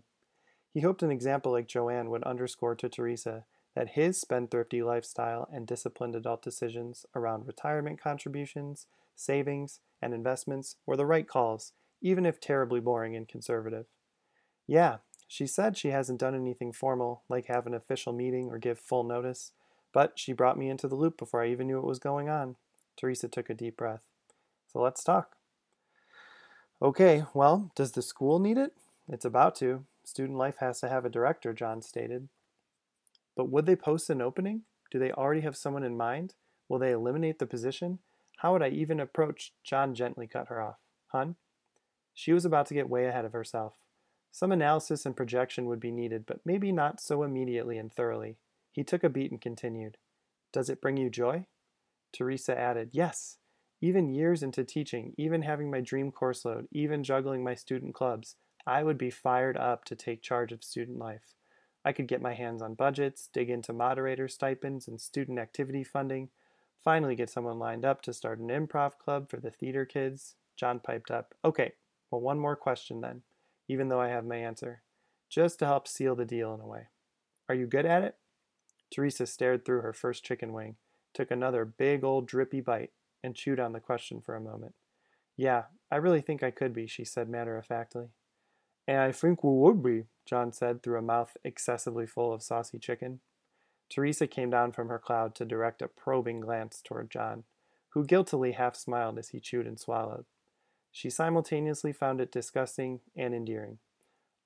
He 0.72 0.80
hoped 0.80 1.02
an 1.02 1.10
example 1.10 1.52
like 1.52 1.68
Joanne 1.68 2.08
would 2.08 2.24
underscore 2.24 2.74
to 2.76 2.88
Teresa 2.88 3.44
that 3.74 3.90
his 3.90 4.18
spendthrifty 4.18 4.82
lifestyle 4.82 5.46
and 5.52 5.66
disciplined 5.66 6.16
adult 6.16 6.40
decisions 6.40 7.04
around 7.14 7.46
retirement 7.46 8.00
contributions, 8.00 8.86
savings, 9.14 9.80
and 10.00 10.14
investments 10.14 10.76
were 10.86 10.96
the 10.96 11.04
right 11.04 11.28
calls, 11.28 11.74
even 12.00 12.24
if 12.24 12.40
terribly 12.40 12.80
boring 12.80 13.14
and 13.14 13.28
conservative. 13.28 13.84
Yeah, 14.66 14.98
she 15.26 15.46
said 15.46 15.76
she 15.76 15.90
hasn't 15.90 16.20
done 16.20 16.34
anything 16.34 16.72
formal, 16.72 17.24
like 17.28 17.46
have 17.46 17.66
an 17.66 17.74
official 17.74 18.14
meeting 18.14 18.48
or 18.48 18.56
give 18.56 18.78
full 18.78 19.04
notice, 19.04 19.52
but 19.92 20.18
she 20.18 20.32
brought 20.32 20.56
me 20.56 20.70
into 20.70 20.88
the 20.88 20.96
loop 20.96 21.18
before 21.18 21.42
I 21.42 21.50
even 21.50 21.66
knew 21.66 21.76
what 21.76 21.86
was 21.86 21.98
going 21.98 22.30
on. 22.30 22.56
Teresa 22.96 23.28
took 23.28 23.50
a 23.50 23.54
deep 23.54 23.76
breath. 23.76 24.07
So 24.70 24.80
let's 24.80 25.02
talk. 25.02 25.36
Okay, 26.80 27.24
well, 27.34 27.72
does 27.74 27.92
the 27.92 28.02
school 28.02 28.38
need 28.38 28.58
it? 28.58 28.72
It's 29.08 29.24
about 29.24 29.54
to. 29.56 29.84
Student 30.04 30.38
life 30.38 30.56
has 30.60 30.80
to 30.80 30.88
have 30.88 31.04
a 31.04 31.10
director, 31.10 31.52
John 31.52 31.82
stated. 31.82 32.28
But 33.36 33.50
would 33.50 33.66
they 33.66 33.76
post 33.76 34.10
an 34.10 34.22
opening? 34.22 34.62
Do 34.90 34.98
they 34.98 35.10
already 35.10 35.40
have 35.40 35.56
someone 35.56 35.82
in 35.82 35.96
mind? 35.96 36.34
Will 36.68 36.78
they 36.78 36.92
eliminate 36.92 37.38
the 37.38 37.46
position? 37.46 37.98
How 38.38 38.52
would 38.52 38.62
I 38.62 38.68
even 38.68 39.00
approach? 39.00 39.52
John 39.64 39.94
gently 39.94 40.26
cut 40.26 40.48
her 40.48 40.62
off. 40.62 40.76
Hun? 41.08 41.36
She 42.14 42.32
was 42.32 42.44
about 42.44 42.66
to 42.66 42.74
get 42.74 42.88
way 42.88 43.06
ahead 43.06 43.24
of 43.24 43.32
herself. 43.32 43.74
Some 44.30 44.52
analysis 44.52 45.06
and 45.06 45.16
projection 45.16 45.66
would 45.66 45.80
be 45.80 45.90
needed, 45.90 46.26
but 46.26 46.40
maybe 46.44 46.70
not 46.70 47.00
so 47.00 47.22
immediately 47.22 47.78
and 47.78 47.92
thoroughly. 47.92 48.36
He 48.70 48.84
took 48.84 49.02
a 49.02 49.08
beat 49.08 49.30
and 49.30 49.40
continued. 49.40 49.96
Does 50.52 50.68
it 50.68 50.80
bring 50.80 50.96
you 50.96 51.10
joy? 51.10 51.46
Teresa 52.12 52.58
added, 52.58 52.90
Yes. 52.92 53.38
Even 53.80 54.14
years 54.14 54.42
into 54.42 54.64
teaching, 54.64 55.14
even 55.16 55.42
having 55.42 55.70
my 55.70 55.80
dream 55.80 56.10
course 56.10 56.44
load, 56.44 56.66
even 56.72 57.04
juggling 57.04 57.44
my 57.44 57.54
student 57.54 57.94
clubs, 57.94 58.36
I 58.66 58.82
would 58.82 58.98
be 58.98 59.10
fired 59.10 59.56
up 59.56 59.84
to 59.86 59.94
take 59.96 60.20
charge 60.22 60.52
of 60.52 60.64
student 60.64 60.98
life. 60.98 61.34
I 61.84 61.92
could 61.92 62.08
get 62.08 62.20
my 62.20 62.34
hands 62.34 62.60
on 62.60 62.74
budgets, 62.74 63.28
dig 63.32 63.50
into 63.50 63.72
moderator 63.72 64.28
stipends 64.28 64.88
and 64.88 65.00
student 65.00 65.38
activity 65.38 65.84
funding, 65.84 66.30
Finally, 66.82 67.16
get 67.16 67.30
someone 67.30 67.58
lined 67.58 67.84
up 67.84 68.02
to 68.02 68.12
start 68.12 68.38
an 68.38 68.48
improv 68.48 68.98
club 68.98 69.28
for 69.28 69.38
the 69.38 69.50
theater 69.50 69.84
kids. 69.84 70.36
John 70.56 70.80
piped 70.80 71.10
up, 71.10 71.34
Okay, 71.44 71.72
well, 72.10 72.20
one 72.20 72.38
more 72.38 72.56
question 72.56 73.00
then, 73.00 73.22
even 73.68 73.88
though 73.88 74.00
I 74.00 74.08
have 74.08 74.24
my 74.24 74.36
answer. 74.36 74.82
just 75.28 75.58
to 75.58 75.66
help 75.66 75.86
seal 75.86 76.14
the 76.16 76.24
deal 76.24 76.54
in 76.54 76.60
a 76.60 76.66
way. 76.66 76.86
Are 77.50 77.54
you 77.54 77.66
good 77.66 77.84
at 77.84 78.02
it? 78.02 78.16
Teresa 78.90 79.26
stared 79.26 79.66
through 79.66 79.82
her 79.82 79.92
first 79.92 80.24
chicken 80.24 80.54
wing, 80.54 80.76
took 81.12 81.30
another 81.30 81.66
big 81.66 82.02
old 82.02 82.26
drippy 82.26 82.62
bite, 82.62 82.92
and 83.22 83.34
chewed 83.34 83.60
on 83.60 83.72
the 83.72 83.80
question 83.80 84.20
for 84.20 84.34
a 84.34 84.40
moment. 84.40 84.74
Yeah, 85.36 85.64
I 85.90 85.96
really 85.96 86.20
think 86.20 86.42
I 86.42 86.50
could 86.50 86.72
be, 86.72 86.86
she 86.86 87.04
said 87.04 87.28
matter 87.28 87.56
of 87.56 87.66
factly. 87.66 88.08
And 88.86 88.98
I 88.98 89.12
think 89.12 89.44
we 89.44 89.52
would 89.52 89.82
be, 89.82 90.04
John 90.26 90.52
said 90.52 90.82
through 90.82 90.98
a 90.98 91.02
mouth 91.02 91.36
excessively 91.44 92.06
full 92.06 92.32
of 92.32 92.42
saucy 92.42 92.78
chicken. 92.78 93.20
Teresa 93.90 94.26
came 94.26 94.50
down 94.50 94.72
from 94.72 94.88
her 94.88 94.98
cloud 94.98 95.34
to 95.36 95.44
direct 95.44 95.82
a 95.82 95.88
probing 95.88 96.40
glance 96.40 96.82
toward 96.82 97.10
John, 97.10 97.44
who 97.90 98.04
guiltily 98.04 98.52
half 98.52 98.76
smiled 98.76 99.18
as 99.18 99.30
he 99.30 99.40
chewed 99.40 99.66
and 99.66 99.78
swallowed. 99.78 100.24
She 100.90 101.10
simultaneously 101.10 101.92
found 101.92 102.20
it 102.20 102.32
disgusting 102.32 103.00
and 103.16 103.34
endearing. 103.34 103.78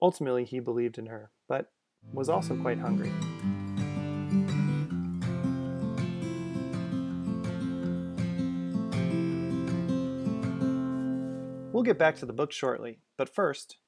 Ultimately, 0.01 0.45
he 0.45 0.61
believed 0.61 0.99
in 0.99 1.07
her, 1.07 1.31
but 1.49 1.73
was 2.13 2.29
also 2.29 2.57
quite 2.57 2.79
hungry. 2.79 3.13
We'll 11.83 11.95
get 11.95 11.99
back 11.99 12.15
to 12.19 12.27
the 12.27 12.33
book 12.33 12.53
shortly, 12.53 13.01
but 13.19 13.29
first, 13.29 13.79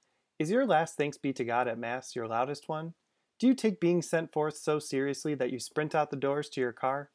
is 0.40 0.50
your 0.50 0.66
last 0.66 0.96
thanks 0.96 1.16
be 1.16 1.32
to 1.34 1.44
God 1.44 1.68
at 1.68 1.78
Mass 1.78 2.16
your 2.16 2.26
loudest 2.26 2.68
one? 2.68 2.94
Do 3.38 3.46
you 3.46 3.54
take 3.54 3.78
being 3.78 4.02
sent 4.02 4.32
forth 4.32 4.56
so 4.56 4.80
seriously 4.80 5.36
that 5.36 5.52
you 5.52 5.60
sprint 5.60 5.94
out 5.94 6.10
the 6.10 6.16
doors 6.16 6.48
to 6.48 6.60
your 6.60 6.72
car? 6.72 7.12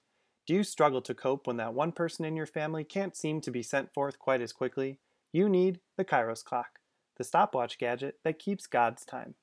Do 0.48 0.53
you 0.53 0.63
struggle 0.63 1.01
to 1.01 1.13
cope 1.13 1.48
when 1.48 1.57
that 1.57 1.74
one 1.74 1.91
person 1.91 2.24
in 2.24 2.38
your 2.38 2.45
family 2.45 2.86
can't 2.86 3.17
seem 3.17 3.41
to 3.41 3.51
be 3.51 3.62
sent 3.62 3.93
forth 3.93 4.19
quite 4.19 4.39
as 4.39 4.53
quickly? 4.53 5.00
You 5.33 5.50
need 5.50 5.81
the 5.98 6.05
Kairos 6.05 6.45
clock, 6.45 6.79
the 7.17 7.25
stopwatch 7.25 7.77
gadget 7.77 8.19
that 8.24 8.39
keeps 8.39 8.65
God's 8.65 9.03
time. 9.03 9.36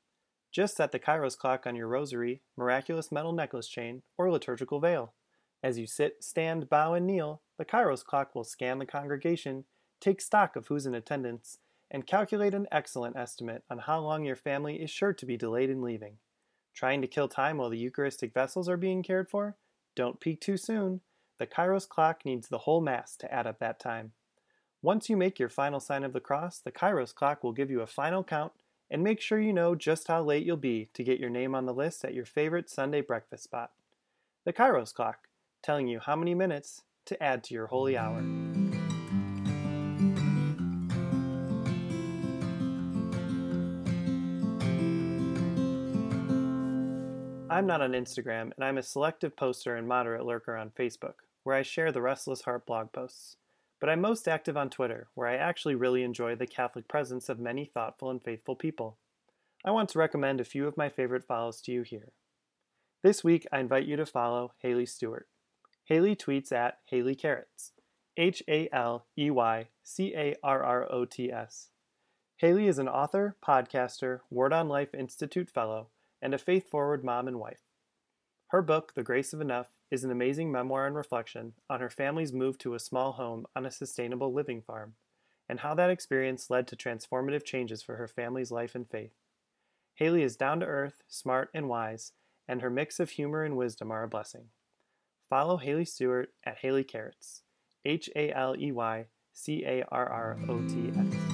Just 0.50 0.74
set 0.74 0.90
the 0.90 0.98
Kairos 0.98 1.36
clock 1.36 1.66
on 1.66 1.76
your 1.76 1.88
rosary, 1.88 2.40
miraculous 2.56 3.12
medal 3.12 3.34
necklace 3.34 3.68
chain, 3.68 4.00
or 4.16 4.30
liturgical 4.30 4.80
veil. 4.80 5.12
As 5.62 5.78
you 5.78 5.86
sit, 5.86 6.24
stand, 6.24 6.70
bow, 6.70 6.94
and 6.94 7.06
kneel, 7.06 7.42
the 7.58 7.66
Kairos 7.66 8.02
clock 8.02 8.34
will 8.34 8.42
scan 8.42 8.78
the 8.78 8.86
congregation, 8.86 9.66
take 10.06 10.20
stock 10.20 10.54
of 10.54 10.68
who's 10.68 10.86
in 10.86 10.94
attendance, 10.94 11.58
and 11.90 12.06
calculate 12.06 12.54
an 12.54 12.68
excellent 12.70 13.16
estimate 13.16 13.64
on 13.68 13.78
how 13.78 13.98
long 13.98 14.25
your 14.25 14.36
family 14.36 14.76
is 14.76 14.88
sure 14.88 15.12
to 15.12 15.26
be 15.26 15.36
delayed 15.36 15.68
in 15.68 15.82
leaving. 15.82 16.18
Trying 16.75 17.00
to 17.02 17.08
kill 17.08 17.26
time 17.26 17.56
while 17.56 17.70
the 17.70 17.78
Eucharistic 17.78 18.32
vessels 18.32 18.68
are 18.68 18.76
being 18.76 19.02
cared 19.02 19.28
for? 19.28 19.56
Don't 19.96 20.20
peak 20.20 20.40
too 20.40 20.56
soon. 20.56 21.00
The 21.38 21.46
Kairos 21.46 21.88
clock 21.88 22.25
needs 22.25 22.46
the 22.46 22.58
whole 22.58 22.80
Mass 22.80 23.16
to 23.16 23.32
add 23.34 23.48
up 23.48 23.58
that 23.58 23.80
time. 23.80 24.12
Once 24.80 25.10
you 25.10 25.16
make 25.16 25.40
your 25.40 25.48
final 25.48 25.80
sign 25.80 26.04
of 26.04 26.12
the 26.12 26.20
cross, 26.20 26.58
the 26.60 26.70
Kairos 26.70 27.12
clock 27.12 27.42
will 27.42 27.52
give 27.52 27.70
you 27.70 27.80
a 27.80 27.86
final 27.86 28.22
count 28.22 28.52
and 28.88 29.02
make 29.02 29.20
sure 29.20 29.40
you 29.40 29.52
know 29.52 29.75
just 29.75 30.06
how 30.06 30.22
late 30.22 30.46
you'll 30.46 30.56
be 30.56 30.88
to 30.94 31.02
get 31.02 31.18
your 31.18 31.30
name 31.30 31.52
on 31.52 31.66
the 31.66 31.75
list 31.75 32.04
at 32.04 32.14
your 32.14 32.26
favorite 32.26 32.70
Sunday 32.70 33.00
breakfast 33.00 33.42
spot. 33.42 33.72
The 34.44 34.52
Kairos 34.52 34.94
clock, 34.94 35.26
telling 35.64 35.88
you 35.88 35.98
how 35.98 36.14
many 36.14 36.34
minutes 36.34 36.82
to 37.06 37.20
add 37.20 37.42
to 37.44 37.54
your 37.54 37.66
holy 37.66 37.96
hour. 37.96 38.22
I'm 47.56 47.66
not 47.66 47.80
on 47.80 47.92
Instagram, 47.92 48.52
and 48.54 48.62
I'm 48.62 48.76
a 48.76 48.82
selective 48.82 49.34
poster 49.34 49.76
and 49.76 49.88
moderate 49.88 50.26
lurker 50.26 50.58
on 50.58 50.72
Facebook, 50.78 51.14
where 51.42 51.56
I 51.56 51.62
share 51.62 51.90
the 51.90 52.02
Restless 52.02 52.42
Heart 52.42 52.66
blog 52.66 52.92
posts. 52.92 53.36
But 53.80 53.88
I'm 53.88 54.02
most 54.02 54.28
active 54.28 54.58
on 54.58 54.68
Twitter, 54.68 55.08
where 55.14 55.26
I 55.26 55.36
actually 55.36 55.75
really 55.75 56.02
enjoy 56.02 56.34
the 56.34 56.46
Catholic 56.46 56.86
presence 56.86 57.30
of 57.30 57.38
many 57.38 57.64
thoughtful 57.64 58.10
and 58.10 58.22
faithful 58.22 58.56
people. 58.56 58.98
I 59.64 59.70
want 59.70 59.88
to 59.88 59.98
recommend 59.98 60.38
a 60.38 60.44
few 60.44 60.68
of 60.68 60.76
my 60.76 60.90
favorite 60.90 61.25
follows 61.25 61.62
to 61.62 61.72
you 61.72 61.80
here. 61.80 62.12
This 63.02 63.25
week, 63.25 63.46
I 63.50 63.60
invite 63.60 63.86
you 63.86 63.96
to 63.96 64.04
follow 64.04 64.52
Haley 64.58 64.84
Stewart. 64.84 65.26
Haley 65.84 66.14
tweets 66.14 66.52
at 66.52 66.80
Haley 66.90 67.14
Carrots, 67.14 67.72
H 68.18 68.42
A 68.48 68.68
L 68.70 69.06
E 69.16 69.30
Y 69.30 69.68
C 69.82 70.14
A 70.14 70.34
R 70.42 70.62
R 70.62 70.92
O 70.92 71.06
T 71.06 71.32
S. 71.32 71.68
Haley 72.36 72.68
is 72.68 72.78
an 72.78 72.86
author, 72.86 73.34
podcaster, 73.42 74.20
Word 74.30 74.52
on 74.52 74.68
Fire 74.68 74.88
Institute 74.92 75.48
Fellow, 75.48 75.88
and 76.26 76.35
a 76.35 76.38
faith 76.38 76.68
forward 76.68 77.04
mom 77.04 77.28
and 77.28 77.38
wife. 77.38 77.61
Her 78.49 78.61
book, 78.61 78.95
The 78.97 79.04
Grace 79.04 79.33
of 79.33 79.40
Enough, 79.40 79.68
is 79.92 80.02
an 80.02 80.11
amazing 80.11 80.50
memoir 80.50 80.85
and 80.85 80.97
reflection 80.97 81.52
on 81.71 81.78
her 81.78 81.88
family's 81.88 82.33
move 82.33 82.59
to 82.59 82.75
a 82.75 82.80
small 82.80 83.12
home 83.12 83.47
on 83.54 83.64
a 83.64 83.71
sustainable 83.71 84.35
living 84.35 84.61
farm, 84.61 84.95
and 85.49 85.61
how 85.61 85.73
that 85.76 85.88
experience 85.88 86.50
led 86.50 86.66
to 86.66 86.75
transformative 86.75 87.45
changes 87.45 87.80
for 87.80 87.95
her 87.95 88.09
family's 88.09 88.50
life 88.50 88.75
and 88.75 88.90
faith. 88.90 89.12
Haley 89.95 90.25
is 90.25 90.35
down 90.35 90.59
to 90.59 90.66
earth, 90.66 91.04
smart, 91.06 91.49
and 91.54 91.68
wise, 91.68 92.11
and 92.49 92.61
her 92.61 92.71
mix 92.71 92.99
of 92.99 93.11
humor 93.11 93.45
and 93.45 93.56
wisdom 93.56 93.92
are 93.92 94.02
a 94.02 94.09
blessing. 94.09 94.47
Follow 95.30 95.59
Haley 95.59 95.85
Stewart 95.85 96.30
at 96.45 96.59
Haley 96.59 96.83
Carrots, 96.83 97.42
H 97.85 98.11
A 98.16 98.33
L 98.33 98.56
E 98.59 98.73
Y 98.73 99.06
C 99.33 99.64
A 99.64 99.85
R 99.92 100.09
R 100.09 100.38
O 100.49 100.59
T 100.66 100.90
S. 100.90 101.25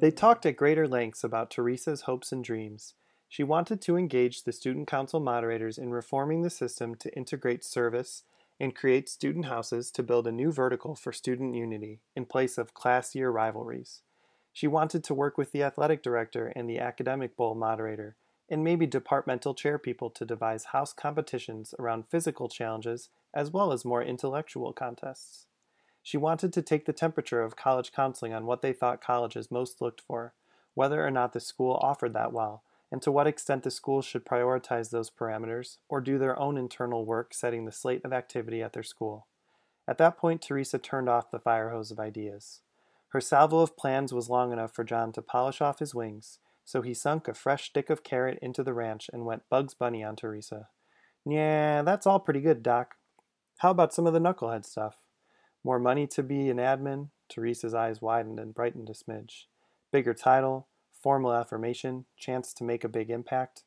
They 0.00 0.10
talked 0.10 0.46
at 0.46 0.56
greater 0.56 0.88
lengths 0.88 1.22
about 1.22 1.50
Teresa's 1.50 2.02
hopes 2.02 2.32
and 2.32 2.42
dreams. 2.42 2.94
She 3.28 3.44
wanted 3.44 3.82
to 3.82 3.98
engage 3.98 4.44
the 4.44 4.52
student 4.52 4.88
council 4.88 5.20
moderators 5.20 5.76
in 5.76 5.90
reforming 5.90 6.40
the 6.40 6.48
system 6.48 6.94
to 6.94 7.14
integrate 7.14 7.62
service 7.62 8.22
and 8.58 8.74
create 8.74 9.10
student 9.10 9.44
houses 9.44 9.90
to 9.90 10.02
build 10.02 10.26
a 10.26 10.32
new 10.32 10.52
vertical 10.52 10.94
for 10.94 11.12
student 11.12 11.54
unity 11.54 12.00
in 12.16 12.24
place 12.24 12.56
of 12.56 12.72
class 12.72 13.14
year 13.14 13.28
rivalries. 13.30 14.00
She 14.54 14.66
wanted 14.66 15.04
to 15.04 15.14
work 15.14 15.36
with 15.36 15.52
the 15.52 15.62
athletic 15.62 16.02
director 16.02 16.50
and 16.56 16.68
the 16.68 16.78
academic 16.78 17.36
bowl 17.36 17.54
moderator, 17.54 18.16
and 18.48 18.64
maybe 18.64 18.86
departmental 18.86 19.54
chair 19.54 19.78
people 19.78 20.08
to 20.10 20.24
devise 20.24 20.64
house 20.66 20.94
competitions 20.94 21.74
around 21.78 22.08
physical 22.08 22.48
challenges 22.48 23.10
as 23.34 23.50
well 23.50 23.70
as 23.70 23.84
more 23.84 24.02
intellectual 24.02 24.72
contests. 24.72 25.46
She 26.02 26.16
wanted 26.16 26.52
to 26.54 26.62
take 26.62 26.86
the 26.86 26.92
temperature 26.92 27.42
of 27.42 27.56
college 27.56 27.92
counseling 27.92 28.32
on 28.32 28.46
what 28.46 28.62
they 28.62 28.72
thought 28.72 29.02
colleges 29.02 29.50
most 29.50 29.80
looked 29.80 30.00
for, 30.00 30.34
whether 30.74 31.04
or 31.04 31.10
not 31.10 31.32
the 31.32 31.40
school 31.40 31.78
offered 31.82 32.14
that 32.14 32.32
well, 32.32 32.62
and 32.90 33.02
to 33.02 33.12
what 33.12 33.26
extent 33.26 33.62
the 33.62 33.70
schools 33.70 34.04
should 34.04 34.24
prioritize 34.24 34.90
those 34.90 35.10
parameters 35.10 35.76
or 35.88 36.00
do 36.00 36.18
their 36.18 36.38
own 36.38 36.56
internal 36.56 37.04
work 37.04 37.34
setting 37.34 37.64
the 37.64 37.72
slate 37.72 38.04
of 38.04 38.12
activity 38.12 38.62
at 38.62 38.72
their 38.72 38.82
school. 38.82 39.26
At 39.86 39.98
that 39.98 40.16
point, 40.16 40.42
Teresa 40.42 40.78
turned 40.78 41.08
off 41.08 41.30
the 41.30 41.38
fire 41.38 41.70
hose 41.70 41.90
of 41.90 42.00
ideas. 42.00 42.60
Her 43.08 43.20
salvo 43.20 43.58
of 43.58 43.76
plans 43.76 44.12
was 44.12 44.30
long 44.30 44.52
enough 44.52 44.72
for 44.72 44.84
John 44.84 45.12
to 45.12 45.22
polish 45.22 45.60
off 45.60 45.80
his 45.80 45.94
wings, 45.94 46.38
so 46.64 46.80
he 46.80 46.94
sunk 46.94 47.26
a 47.26 47.34
fresh 47.34 47.66
stick 47.66 47.90
of 47.90 48.04
carrot 48.04 48.38
into 48.40 48.62
the 48.62 48.72
ranch 48.72 49.10
and 49.12 49.24
went 49.24 49.48
Bugs 49.50 49.74
Bunny 49.74 50.04
on 50.04 50.14
Teresa. 50.14 50.68
Yeah, 51.26 51.82
that's 51.82 52.06
all 52.06 52.20
pretty 52.20 52.40
good, 52.40 52.62
Doc. 52.62 52.94
How 53.58 53.72
about 53.72 53.92
some 53.92 54.06
of 54.06 54.12
the 54.12 54.20
knucklehead 54.20 54.64
stuff? 54.64 54.99
More 55.62 55.78
money 55.78 56.06
to 56.08 56.22
be 56.22 56.48
an 56.48 56.56
admin? 56.56 57.08
Teresa's 57.28 57.74
eyes 57.74 58.00
widened 58.00 58.40
and 58.40 58.54
brightened 58.54 58.88
a 58.88 58.92
smidge. 58.92 59.44
Bigger 59.92 60.14
title, 60.14 60.66
formal 60.92 61.32
affirmation, 61.32 62.06
chance 62.16 62.52
to 62.54 62.64
make 62.64 62.84
a 62.84 62.88
big 62.88 63.10
impact. 63.10 63.62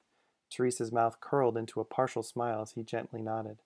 Teresa's 0.49 0.91
mouth 0.91 1.19
curled 1.19 1.57
into 1.57 1.79
a 1.79 1.85
partial 1.85 2.23
smile 2.23 2.61
as 2.61 2.71
he 2.71 2.83
gently 2.83 3.21
nodded. 3.21 3.57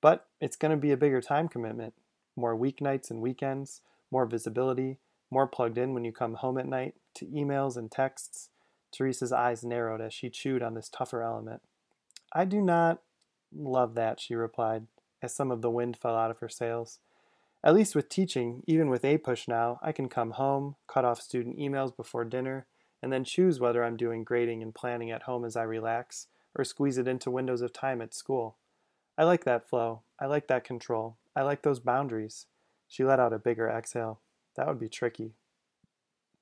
But 0.00 0.26
it's 0.40 0.56
going 0.56 0.70
to 0.70 0.76
be 0.76 0.92
a 0.92 0.96
bigger 0.96 1.20
time 1.20 1.48
commitment. 1.48 1.94
More 2.36 2.56
weeknights 2.56 3.10
and 3.10 3.20
weekends, 3.20 3.80
more 4.10 4.26
visibility, 4.26 4.98
more 5.30 5.46
plugged 5.46 5.78
in 5.78 5.94
when 5.94 6.04
you 6.04 6.12
come 6.12 6.34
home 6.34 6.58
at 6.58 6.68
night, 6.68 6.94
to 7.14 7.26
emails 7.26 7.76
and 7.76 7.90
texts. 7.90 8.50
Teresa's 8.92 9.32
eyes 9.32 9.64
narrowed 9.64 10.00
as 10.00 10.14
she 10.14 10.30
chewed 10.30 10.62
on 10.62 10.74
this 10.74 10.88
tougher 10.88 11.22
element. 11.22 11.62
I 12.32 12.44
do 12.44 12.60
not 12.60 13.00
love 13.54 13.94
that, 13.94 14.20
she 14.20 14.34
replied, 14.34 14.86
as 15.20 15.34
some 15.34 15.50
of 15.50 15.62
the 15.62 15.70
wind 15.70 15.96
fell 15.96 16.16
out 16.16 16.30
of 16.30 16.38
her 16.38 16.48
sails. 16.48 17.00
At 17.64 17.74
least 17.74 17.96
with 17.96 18.08
teaching, 18.08 18.62
even 18.66 18.88
with 18.88 19.04
APUSH 19.04 19.48
now, 19.48 19.80
I 19.82 19.92
can 19.92 20.08
come 20.08 20.32
home, 20.32 20.76
cut 20.86 21.04
off 21.04 21.20
student 21.20 21.58
emails 21.58 21.96
before 21.96 22.24
dinner, 22.24 22.66
and 23.02 23.12
then 23.12 23.24
choose 23.24 23.58
whether 23.58 23.82
I'm 23.82 23.96
doing 23.96 24.24
grading 24.24 24.62
and 24.62 24.74
planning 24.74 25.10
at 25.10 25.24
home 25.24 25.44
as 25.44 25.56
I 25.56 25.62
relax, 25.62 26.28
or 26.56 26.64
squeeze 26.64 26.98
it 26.98 27.08
into 27.08 27.30
windows 27.30 27.60
of 27.60 27.72
time 27.72 28.00
at 28.00 28.14
school. 28.14 28.56
I 29.16 29.24
like 29.24 29.44
that 29.44 29.68
flow. 29.68 30.02
I 30.20 30.26
like 30.26 30.46
that 30.48 30.64
control. 30.64 31.16
I 31.34 31.42
like 31.42 31.62
those 31.62 31.80
boundaries. 31.80 32.46
She 32.86 33.04
let 33.04 33.20
out 33.20 33.32
a 33.32 33.38
bigger 33.38 33.68
exhale. 33.68 34.20
That 34.56 34.68
would 34.68 34.78
be 34.78 34.88
tricky. 34.88 35.34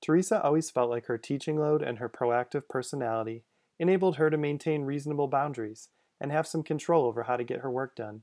Teresa 0.03 0.43
always 0.43 0.71
felt 0.71 0.91
like 0.91 1.07
her 1.07 1.19
teaching 1.19 1.59
load 1.59 1.83
and 1.83 1.99
her 1.99 2.09
proactive 2.09 2.69
personality 2.69 3.45
enabled 3.79 4.17
her 4.17 4.31
to 4.31 4.37
maintain 4.37 4.83
reasonable 4.83 5.29
boundaries 5.29 5.89
and 6.21 6.31
have 6.31 6.47
some 6.47 6.63
control 6.63 7.07
over 7.07 7.25
how 7.25 7.37
to 7.37 7.45
get 7.45 7.61
her 7.61 7.71
work 7.71 7.97
done. 7.97 8.23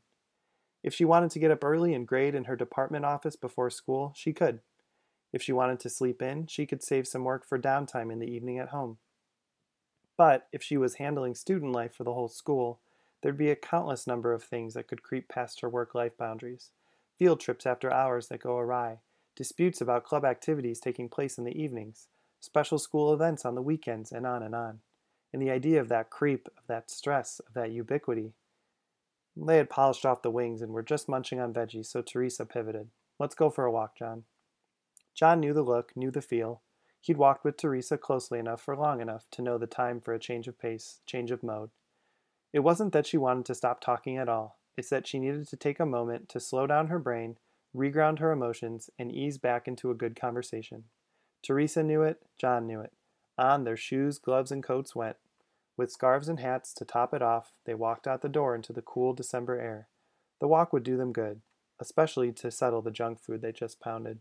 If 0.84 0.94
she 0.94 1.06
wanted 1.06 1.32
to 1.32 1.40
get 1.40 1.52
up 1.52 1.64
early 1.64 1.94
and 1.94 2.08
grade 2.08 2.36
in 2.36 2.44
her 2.44 2.56
department 2.56 3.06
office 3.06 3.38
before 3.38 3.70
school, 3.70 4.14
she 4.16 4.34
could. 4.34 4.60
If 5.32 5.42
she 5.42 5.54
wanted 5.54 5.80
to 5.80 5.90
sleep 5.90 6.22
in, 6.22 6.46
she 6.48 6.66
could 6.66 6.84
save 6.84 7.08
some 7.08 7.24
work 7.24 7.48
for 7.48 7.58
downtime 7.58 8.12
in 8.12 8.20
the 8.20 8.30
evening 8.30 8.60
at 8.60 8.70
home. 8.70 8.98
But 10.18 10.48
if 10.52 10.62
she 10.62 10.78
was 10.78 10.96
handling 10.96 11.36
student 11.36 11.72
life 11.72 11.96
for 11.96 12.04
the 12.04 12.14
whole 12.14 12.28
school, 12.28 12.80
there'd 13.22 13.38
be 13.38 13.50
a 13.50 13.56
countless 13.56 14.06
number 14.06 14.34
of 14.34 14.44
things 14.44 14.74
that 14.74 14.88
could 14.88 15.02
creep 15.02 15.30
past 15.30 15.62
her 15.62 15.70
work 15.70 15.96
life 15.96 16.18
boundaries. 16.18 16.70
field 17.18 17.40
trips 17.40 17.66
after 17.66 17.92
hours 17.92 18.28
that 18.28 18.42
go 18.42 18.58
awry, 18.58 19.00
disputes 19.36 19.80
about 19.82 20.04
club 20.04 20.26
activities 20.26 20.80
taking 20.80 21.08
place 21.10 21.38
in 21.38 21.44
the 21.44 21.58
evenings, 21.60 22.08
special 22.40 22.78
school 22.78 23.14
events 23.14 23.46
on 23.46 23.56
the 23.56 23.62
weekends, 23.62 24.12
and 24.12 24.26
on 24.26 24.44
and 24.44 24.54
on. 24.54 24.80
And 25.32 25.42
the 25.42 25.50
idea 25.50 25.80
of 25.80 25.90
that 25.90 26.10
creep, 26.10 26.48
of 26.58 26.68
that 26.68 26.92
stress, 26.92 27.40
of 27.40 27.54
that 27.54 27.72
ubiquity. 27.72 28.34
They 29.36 29.58
had 29.58 29.70
polished 29.70 30.06
off 30.06 30.22
the 30.22 30.32
wings 30.32 30.62
and 30.62 30.72
were 30.72 30.84
just 30.84 31.10
munching 31.10 31.40
on 31.40 31.54
veggies, 31.54 31.88
so 31.88 32.02
Teresa 32.02 32.46
pivoted. 32.46 32.90
Let's 33.20 33.36
go 33.36 33.50
for 33.50 33.66
a 33.66 33.72
walk, 33.72 33.98
John. 33.98 34.24
John 35.16 35.40
knew 35.40 35.54
the 35.54 35.64
look, 35.64 35.96
knew 35.96 36.12
the 36.12 36.22
feel. 36.22 36.62
He'd 37.02 37.18
walked 37.18 37.44
with 37.44 37.58
Teresa 37.58 37.98
closely 37.98 38.40
enough 38.40 38.62
for 38.62 38.76
long 38.76 39.02
enough 39.02 39.26
to 39.32 39.42
know 39.42 39.58
the 39.58 39.68
time 39.68 40.00
for 40.00 40.14
a 40.14 40.20
change 40.20 40.48
of 40.48 40.60
pace, 40.60 41.02
change 41.06 41.32
of 41.32 41.44
mode. 41.44 41.70
It 42.54 42.60
wasn't 42.60 42.94
that 42.94 43.08
she 43.08 43.18
wanted 43.18 43.46
to 43.46 43.56
stop 43.56 43.82
talking 43.82 44.18
at 44.18 44.30
all. 44.30 44.58
It's 44.78 44.90
that 44.90 45.08
she 45.08 45.20
needed 45.20 45.48
to 45.50 45.58
take 45.58 45.80
a 45.80 45.86
moment 45.86 46.30
to 46.30 46.40
slow 46.40 46.66
down 46.66 46.88
her 46.88 47.00
brain, 47.00 47.38
reground 47.76 48.20
her 48.20 48.32
emotions, 48.32 48.90
and 48.98 49.12
ease 49.12 49.38
back 49.38 49.68
into 49.68 49.92
a 49.92 49.96
good 49.96 50.16
conversation. 50.16 50.86
Teresa 51.42 51.84
knew 51.84 52.04
it, 52.04 52.22
John 52.38 52.66
knew 52.66 52.80
it. 52.80 52.94
On 53.38 53.64
their 53.64 53.78
shoes, 53.78 54.20
gloves, 54.20 54.52
and 54.52 54.64
coats 54.64 54.96
went. 54.96 55.18
With 55.76 55.92
scarves 55.92 56.30
and 56.30 56.40
hats 56.40 56.74
to 56.76 56.86
top 56.86 57.14
it 57.14 57.22
off, 57.22 57.54
they 57.66 57.74
walked 57.74 58.08
out 58.08 58.22
the 58.22 58.30
door 58.30 58.54
into 58.54 58.74
the 58.74 58.82
cool 58.82 59.14
December 59.14 59.60
air. 59.60 59.88
The 60.40 60.48
walk 60.48 60.72
would 60.72 60.84
do 60.84 60.98
them 60.98 61.12
good, 61.12 61.42
especially 61.80 62.32
to 62.34 62.52
settle 62.52 62.82
the 62.82 62.92
junk 62.92 63.20
food 63.20 63.42
they 63.42 63.52
just 63.52 63.80
pounded. 63.80 64.20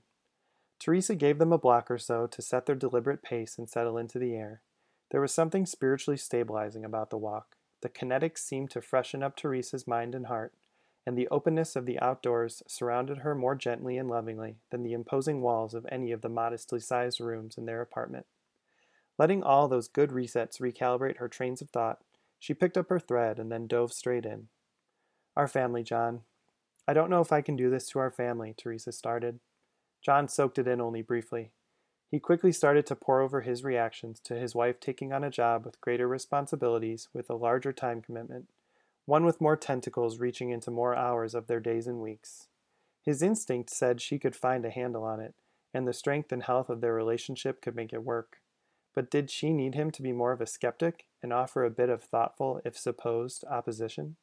Teresa 0.78 1.14
gave 1.14 1.38
them 1.38 1.52
a 1.52 1.58
block 1.58 1.90
or 1.90 1.98
so 1.98 2.26
to 2.26 2.42
set 2.42 2.66
their 2.66 2.74
deliberate 2.74 3.22
pace 3.22 3.58
and 3.58 3.68
settle 3.68 3.98
into 3.98 4.18
the 4.18 4.34
air. 4.34 4.62
There 5.10 5.20
was 5.20 5.34
something 5.34 5.66
spiritually 5.66 6.16
stabilizing 6.16 6.84
about 6.84 7.10
the 7.10 7.18
walk. 7.18 7.56
The 7.82 7.88
kinetics 7.88 8.38
seemed 8.38 8.70
to 8.70 8.80
freshen 8.80 9.22
up 9.22 9.36
Teresa's 9.36 9.86
mind 9.86 10.14
and 10.14 10.26
heart, 10.26 10.54
and 11.06 11.18
the 11.18 11.28
openness 11.28 11.76
of 11.76 11.84
the 11.84 12.00
outdoors 12.00 12.62
surrounded 12.66 13.18
her 13.18 13.34
more 13.34 13.54
gently 13.54 13.98
and 13.98 14.08
lovingly 14.08 14.56
than 14.70 14.82
the 14.82 14.92
imposing 14.92 15.40
walls 15.40 15.74
of 15.74 15.86
any 15.90 16.12
of 16.12 16.22
the 16.22 16.28
modestly 16.28 16.80
sized 16.80 17.20
rooms 17.20 17.58
in 17.58 17.66
their 17.66 17.80
apartment. 17.80 18.26
Letting 19.22 19.44
all 19.44 19.68
those 19.68 19.86
good 19.86 20.10
resets 20.10 20.60
recalibrate 20.60 21.18
her 21.18 21.28
trains 21.28 21.62
of 21.62 21.70
thought, 21.70 22.00
she 22.40 22.54
picked 22.54 22.76
up 22.76 22.88
her 22.88 22.98
thread 22.98 23.38
and 23.38 23.52
then 23.52 23.68
dove 23.68 23.92
straight 23.92 24.26
in. 24.26 24.48
Our 25.36 25.46
family, 25.46 25.84
John. 25.84 26.22
I 26.88 26.92
don't 26.92 27.08
know 27.08 27.20
if 27.20 27.30
I 27.30 27.40
can 27.40 27.54
do 27.54 27.70
this 27.70 27.86
to 27.90 28.00
our 28.00 28.10
family, 28.10 28.52
Teresa 28.52 28.90
started. 28.90 29.38
John 30.04 30.26
soaked 30.26 30.58
it 30.58 30.66
in 30.66 30.80
only 30.80 31.02
briefly. 31.02 31.52
He 32.10 32.18
quickly 32.18 32.50
started 32.50 32.84
to 32.86 32.96
pour 32.96 33.20
over 33.20 33.42
his 33.42 33.62
reactions 33.62 34.18
to 34.24 34.34
his 34.34 34.56
wife 34.56 34.80
taking 34.80 35.12
on 35.12 35.22
a 35.22 35.30
job 35.30 35.64
with 35.64 35.80
greater 35.80 36.08
responsibilities, 36.08 37.08
with 37.14 37.30
a 37.30 37.36
larger 37.36 37.72
time 37.72 38.02
commitment, 38.02 38.48
one 39.06 39.24
with 39.24 39.40
more 39.40 39.56
tentacles 39.56 40.18
reaching 40.18 40.50
into 40.50 40.72
more 40.72 40.96
hours 40.96 41.36
of 41.36 41.46
their 41.46 41.60
days 41.60 41.86
and 41.86 42.00
weeks. 42.00 42.48
His 43.00 43.22
instinct 43.22 43.70
said 43.70 44.00
she 44.00 44.18
could 44.18 44.34
find 44.34 44.64
a 44.64 44.70
handle 44.70 45.04
on 45.04 45.20
it, 45.20 45.36
and 45.72 45.86
the 45.86 45.92
strength 45.92 46.32
and 46.32 46.42
health 46.42 46.68
of 46.68 46.80
their 46.80 46.92
relationship 46.92 47.62
could 47.62 47.76
make 47.76 47.92
it 47.92 48.02
work. 48.02 48.41
But 48.94 49.10
did 49.10 49.30
she 49.30 49.52
need 49.52 49.74
him 49.74 49.90
to 49.92 50.02
be 50.02 50.12
more 50.12 50.32
of 50.32 50.40
a 50.40 50.46
skeptic 50.46 51.06
and 51.22 51.32
offer 51.32 51.64
a 51.64 51.70
bit 51.70 51.88
of 51.88 52.02
thoughtful, 52.02 52.60
if 52.64 52.76
supposed, 52.76 53.44
opposition? 53.50 54.16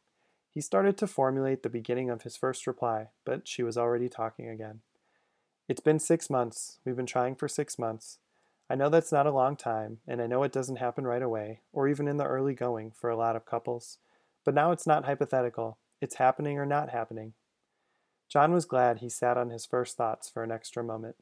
He 0.51 0.61
started 0.61 0.97
to 0.97 1.07
formulate 1.07 1.63
the 1.63 1.69
beginning 1.69 2.09
of 2.09 2.23
his 2.23 2.35
first 2.35 2.67
reply, 2.67 3.07
but 3.25 3.47
she 3.47 3.63
was 3.63 3.77
already 3.77 4.09
talking 4.09 4.49
again. 4.49 4.81
It's 5.67 5.81
been 5.81 5.99
six 5.99 6.29
months. 6.29 6.79
We've 6.83 6.95
been 6.95 7.05
trying 7.05 7.35
for 7.35 7.47
six 7.47 7.77
months. 7.77 8.17
I 8.69 8.75
know 8.75 8.89
that's 8.89 9.11
not 9.11 9.25
a 9.25 9.31
long 9.31 9.55
time, 9.55 9.99
and 10.07 10.21
I 10.21 10.27
know 10.27 10.43
it 10.43 10.51
doesn't 10.51 10.77
happen 10.77 11.05
right 11.05 11.21
away, 11.21 11.61
or 11.73 11.87
even 11.87 12.07
in 12.07 12.17
the 12.17 12.25
early 12.25 12.53
going 12.53 12.91
for 12.91 13.09
a 13.09 13.15
lot 13.15 13.35
of 13.35 13.45
couples. 13.45 13.97
But 14.43 14.53
now 14.53 14.71
it's 14.71 14.87
not 14.87 15.05
hypothetical. 15.05 15.77
It's 16.01 16.15
happening 16.15 16.57
or 16.57 16.65
not 16.65 16.89
happening. 16.89 17.33
John 18.27 18.53
was 18.53 18.65
glad 18.65 18.99
he 18.99 19.09
sat 19.09 19.37
on 19.37 19.49
his 19.49 19.65
first 19.65 19.97
thoughts 19.97 20.29
for 20.29 20.43
an 20.43 20.51
extra 20.51 20.83
moment. 20.83 21.15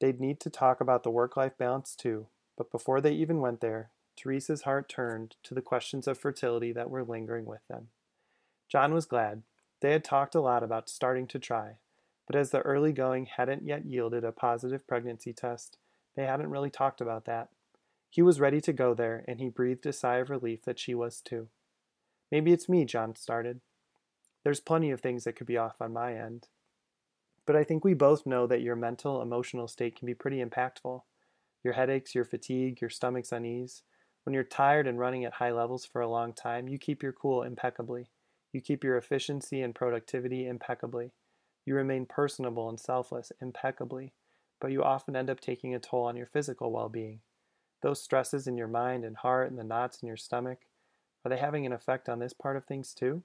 They'd 0.00 0.20
need 0.20 0.38
to 0.40 0.50
talk 0.50 0.80
about 0.80 1.02
the 1.02 1.10
work 1.10 1.36
life 1.36 1.56
balance 1.56 1.96
too, 1.96 2.26
but 2.56 2.70
before 2.70 3.00
they 3.00 3.12
even 3.12 3.40
went 3.40 3.60
there, 3.60 3.90
Teresa's 4.16 4.62
heart 4.62 4.88
turned 4.88 5.36
to 5.42 5.54
the 5.54 5.62
questions 5.62 6.06
of 6.06 6.18
fertility 6.18 6.72
that 6.72 6.90
were 6.90 7.04
lingering 7.04 7.46
with 7.46 7.66
them. 7.68 7.88
John 8.68 8.92
was 8.92 9.06
glad. 9.06 9.42
They 9.80 9.92
had 9.92 10.04
talked 10.04 10.34
a 10.34 10.40
lot 10.40 10.62
about 10.62 10.88
starting 10.88 11.26
to 11.28 11.38
try, 11.38 11.76
but 12.26 12.36
as 12.36 12.50
the 12.50 12.60
early 12.60 12.92
going 12.92 13.26
hadn't 13.26 13.66
yet 13.66 13.84
yielded 13.84 14.24
a 14.24 14.32
positive 14.32 14.86
pregnancy 14.86 15.32
test, 15.32 15.78
they 16.14 16.24
hadn't 16.24 16.50
really 16.50 16.70
talked 16.70 17.00
about 17.00 17.24
that. 17.24 17.48
He 18.10 18.22
was 18.22 18.40
ready 18.40 18.60
to 18.60 18.72
go 18.72 18.94
there, 18.94 19.24
and 19.26 19.40
he 19.40 19.48
breathed 19.48 19.86
a 19.86 19.92
sigh 19.92 20.18
of 20.18 20.30
relief 20.30 20.62
that 20.64 20.78
she 20.78 20.94
was 20.94 21.20
too. 21.20 21.48
Maybe 22.30 22.52
it's 22.52 22.68
me, 22.68 22.84
John 22.84 23.16
started. 23.16 23.60
There's 24.44 24.60
plenty 24.60 24.90
of 24.90 25.00
things 25.00 25.24
that 25.24 25.34
could 25.34 25.46
be 25.46 25.56
off 25.56 25.80
on 25.80 25.92
my 25.92 26.14
end. 26.14 26.48
But 27.46 27.56
I 27.56 27.64
think 27.64 27.84
we 27.84 27.94
both 27.94 28.26
know 28.26 28.46
that 28.46 28.60
your 28.60 28.76
mental, 28.76 29.20
emotional 29.22 29.66
state 29.66 29.96
can 29.96 30.06
be 30.06 30.14
pretty 30.14 30.44
impactful. 30.44 31.02
Your 31.64 31.74
headaches, 31.74 32.14
your 32.14 32.24
fatigue, 32.24 32.80
your 32.80 32.90
stomach's 32.90 33.32
unease. 33.32 33.82
When 34.24 34.34
you're 34.34 34.44
tired 34.44 34.86
and 34.86 34.98
running 34.98 35.24
at 35.24 35.34
high 35.34 35.52
levels 35.52 35.84
for 35.84 36.00
a 36.00 36.08
long 36.08 36.32
time, 36.32 36.68
you 36.68 36.78
keep 36.78 37.02
your 37.02 37.12
cool 37.12 37.42
impeccably. 37.42 38.08
You 38.52 38.60
keep 38.60 38.84
your 38.84 38.96
efficiency 38.96 39.62
and 39.62 39.74
productivity 39.74 40.46
impeccably. 40.46 41.12
You 41.64 41.74
remain 41.74 42.06
personable 42.06 42.68
and 42.68 42.78
selfless 42.78 43.32
impeccably, 43.40 44.12
but 44.60 44.72
you 44.72 44.82
often 44.82 45.16
end 45.16 45.30
up 45.30 45.40
taking 45.40 45.74
a 45.74 45.78
toll 45.78 46.04
on 46.04 46.16
your 46.16 46.26
physical 46.26 46.72
well 46.72 46.88
being. 46.88 47.20
Those 47.82 48.02
stresses 48.02 48.46
in 48.46 48.56
your 48.56 48.68
mind 48.68 49.04
and 49.04 49.16
heart 49.16 49.50
and 49.50 49.58
the 49.58 49.64
knots 49.64 50.02
in 50.02 50.08
your 50.08 50.16
stomach, 50.16 50.60
are 51.24 51.28
they 51.28 51.38
having 51.38 51.66
an 51.66 51.72
effect 51.72 52.08
on 52.08 52.18
this 52.18 52.32
part 52.32 52.56
of 52.56 52.64
things 52.64 52.92
too? 52.92 53.22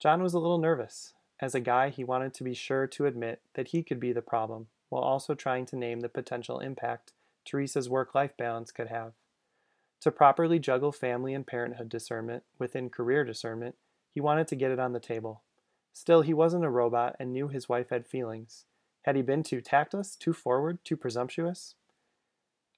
John 0.00 0.22
was 0.22 0.34
a 0.34 0.38
little 0.38 0.58
nervous. 0.58 1.14
As 1.40 1.54
a 1.54 1.60
guy, 1.60 1.90
he 1.90 2.04
wanted 2.04 2.34
to 2.34 2.44
be 2.44 2.54
sure 2.54 2.86
to 2.86 3.06
admit 3.06 3.40
that 3.54 3.68
he 3.68 3.82
could 3.82 3.98
be 3.98 4.12
the 4.12 4.22
problem, 4.22 4.68
while 4.88 5.02
also 5.02 5.34
trying 5.34 5.66
to 5.66 5.76
name 5.76 6.00
the 6.00 6.08
potential 6.08 6.60
impact 6.60 7.12
Teresa's 7.44 7.88
work 7.88 8.14
life 8.14 8.36
balance 8.36 8.70
could 8.70 8.88
have. 8.88 9.12
To 10.00 10.10
properly 10.10 10.58
juggle 10.58 10.92
family 10.92 11.32
and 11.34 11.46
parenthood 11.46 11.88
discernment 11.88 12.42
within 12.58 12.90
career 12.90 13.24
discernment, 13.24 13.76
he 14.12 14.20
wanted 14.20 14.48
to 14.48 14.56
get 14.56 14.70
it 14.70 14.80
on 14.80 14.92
the 14.92 15.00
table. 15.00 15.42
Still, 15.92 16.22
he 16.22 16.34
wasn't 16.34 16.64
a 16.64 16.70
robot 16.70 17.16
and 17.18 17.32
knew 17.32 17.48
his 17.48 17.68
wife 17.68 17.90
had 17.90 18.06
feelings. 18.06 18.64
Had 19.02 19.16
he 19.16 19.22
been 19.22 19.42
too 19.42 19.60
tactless, 19.60 20.16
too 20.16 20.32
forward, 20.32 20.78
too 20.84 20.96
presumptuous? 20.96 21.74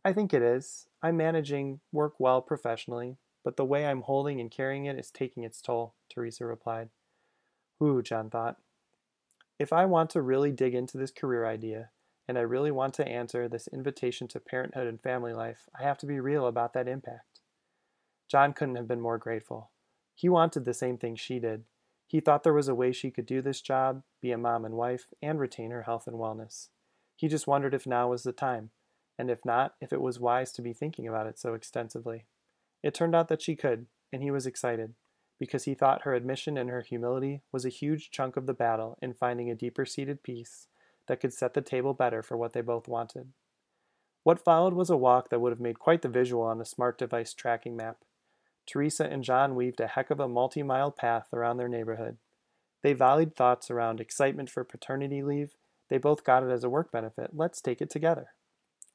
I 0.04 0.12
think 0.12 0.34
it 0.34 0.42
is. 0.42 0.86
I'm 1.02 1.16
managing 1.16 1.80
work 1.92 2.14
well 2.18 2.42
professionally, 2.42 3.16
but 3.42 3.56
the 3.56 3.64
way 3.64 3.86
I'm 3.86 4.02
holding 4.02 4.40
and 4.40 4.50
carrying 4.50 4.86
it 4.86 4.98
is 4.98 5.10
taking 5.10 5.44
its 5.44 5.62
toll, 5.62 5.94
Teresa 6.08 6.44
replied. 6.44 6.90
Ooh, 7.82 8.02
John 8.02 8.30
thought. 8.30 8.56
If 9.58 9.72
I 9.72 9.86
want 9.86 10.10
to 10.10 10.22
really 10.22 10.50
dig 10.50 10.74
into 10.74 10.98
this 10.98 11.10
career 11.10 11.46
idea, 11.46 11.90
and 12.28 12.38
I 12.38 12.42
really 12.42 12.70
want 12.70 12.94
to 12.94 13.08
answer 13.08 13.48
this 13.48 13.68
invitation 13.68 14.28
to 14.28 14.40
parenthood 14.40 14.86
and 14.86 15.00
family 15.00 15.32
life, 15.32 15.68
I 15.78 15.82
have 15.82 15.98
to 15.98 16.06
be 16.06 16.20
real 16.20 16.46
about 16.46 16.72
that 16.74 16.88
impact. 16.88 17.40
John 18.30 18.52
couldn't 18.52 18.76
have 18.76 18.88
been 18.88 19.00
more 19.00 19.18
grateful. 19.18 19.70
He 20.14 20.28
wanted 20.28 20.64
the 20.64 20.74
same 20.74 20.96
thing 20.96 21.16
she 21.16 21.38
did 21.38 21.64
he 22.06 22.20
thought 22.20 22.44
there 22.44 22.52
was 22.52 22.68
a 22.68 22.74
way 22.74 22.92
she 22.92 23.10
could 23.10 23.26
do 23.26 23.42
this 23.42 23.60
job, 23.60 24.02
be 24.20 24.30
a 24.30 24.38
mom 24.38 24.64
and 24.64 24.76
wife, 24.76 25.06
and 25.22 25.40
retain 25.40 25.70
her 25.70 25.82
health 25.82 26.06
and 26.06 26.16
wellness. 26.16 26.68
He 27.16 27.28
just 27.28 27.46
wondered 27.46 27.74
if 27.74 27.86
now 27.86 28.08
was 28.08 28.22
the 28.22 28.32
time, 28.32 28.70
and 29.18 29.30
if 29.30 29.44
not, 29.44 29.74
if 29.80 29.92
it 29.92 30.00
was 30.00 30.20
wise 30.20 30.52
to 30.52 30.62
be 30.62 30.72
thinking 30.72 31.08
about 31.08 31.26
it 31.26 31.38
so 31.38 31.54
extensively. 31.54 32.26
It 32.82 32.94
turned 32.94 33.14
out 33.14 33.28
that 33.28 33.42
she 33.42 33.56
could, 33.56 33.86
and 34.12 34.22
he 34.22 34.30
was 34.30 34.46
excited, 34.46 34.94
because 35.38 35.64
he 35.64 35.74
thought 35.74 36.02
her 36.02 36.14
admission 36.14 36.56
and 36.56 36.70
her 36.70 36.82
humility 36.82 37.42
was 37.50 37.64
a 37.64 37.70
huge 37.70 38.10
chunk 38.10 38.36
of 38.36 38.46
the 38.46 38.54
battle 38.54 38.98
in 39.00 39.14
finding 39.14 39.50
a 39.50 39.54
deeper 39.54 39.84
seated 39.84 40.22
peace 40.22 40.68
that 41.06 41.20
could 41.20 41.32
set 41.32 41.54
the 41.54 41.60
table 41.60 41.94
better 41.94 42.22
for 42.22 42.36
what 42.36 42.52
they 42.52 42.60
both 42.60 42.88
wanted. 42.88 43.28
What 44.22 44.42
followed 44.42 44.72
was 44.72 44.88
a 44.88 44.96
walk 44.96 45.28
that 45.28 45.40
would 45.40 45.52
have 45.52 45.60
made 45.60 45.78
quite 45.78 46.02
the 46.02 46.08
visual 46.08 46.42
on 46.42 46.60
a 46.60 46.64
smart 46.64 46.98
device 46.98 47.34
tracking 47.34 47.76
map. 47.76 47.98
Teresa 48.66 49.04
and 49.04 49.22
John 49.22 49.54
weaved 49.54 49.80
a 49.80 49.86
heck 49.86 50.10
of 50.10 50.18
a 50.18 50.28
multi 50.28 50.62
mile 50.62 50.90
path 50.90 51.28
around 51.32 51.58
their 51.58 51.68
neighborhood. 51.68 52.16
They 52.82 52.94
volleyed 52.94 53.36
thoughts 53.36 53.70
around 53.70 54.00
excitement 54.00 54.48
for 54.48 54.64
paternity 54.64 55.22
leave. 55.22 55.54
They 55.90 55.98
both 55.98 56.24
got 56.24 56.42
it 56.42 56.50
as 56.50 56.64
a 56.64 56.70
work 56.70 56.90
benefit. 56.90 57.30
Let's 57.34 57.60
take 57.60 57.82
it 57.82 57.90
together. 57.90 58.28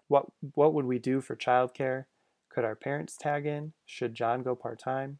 What, 0.07 0.25
what 0.55 0.73
would 0.73 0.85
we 0.85 0.97
do 0.97 1.21
for 1.21 1.35
childcare? 1.35 2.05
Could 2.49 2.65
our 2.65 2.75
parents 2.75 3.15
tag 3.15 3.45
in? 3.45 3.73
Should 3.85 4.15
John 4.15 4.41
go 4.41 4.55
part 4.55 4.79
time? 4.79 5.19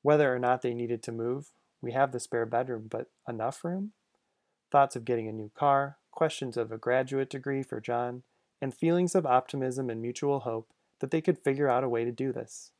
Whether 0.00 0.34
or 0.34 0.38
not 0.38 0.62
they 0.62 0.72
needed 0.72 1.02
to 1.02 1.12
move, 1.12 1.50
we 1.82 1.92
have 1.92 2.12
the 2.12 2.20
spare 2.20 2.46
bedroom, 2.46 2.86
but 2.90 3.10
enough 3.28 3.62
room? 3.64 3.92
Thoughts 4.70 4.96
of 4.96 5.04
getting 5.04 5.28
a 5.28 5.32
new 5.32 5.50
car, 5.54 5.98
questions 6.16 6.56
of 6.56 6.72
a 6.72 6.78
graduate 6.78 7.30
degree 7.30 7.62
for 7.62 7.80
John, 7.80 8.24
and 8.60 8.74
feelings 8.74 9.14
of 9.14 9.24
optimism 9.24 9.88
and 9.88 10.02
mutual 10.02 10.40
hope 10.40 10.72
that 10.98 11.12
they 11.12 11.20
could 11.20 11.38
figure 11.38 11.68
out 11.68 11.84
a 11.84 11.88
way 11.88 12.04
to 12.04 12.10
do 12.10 12.32
this. 12.32 12.72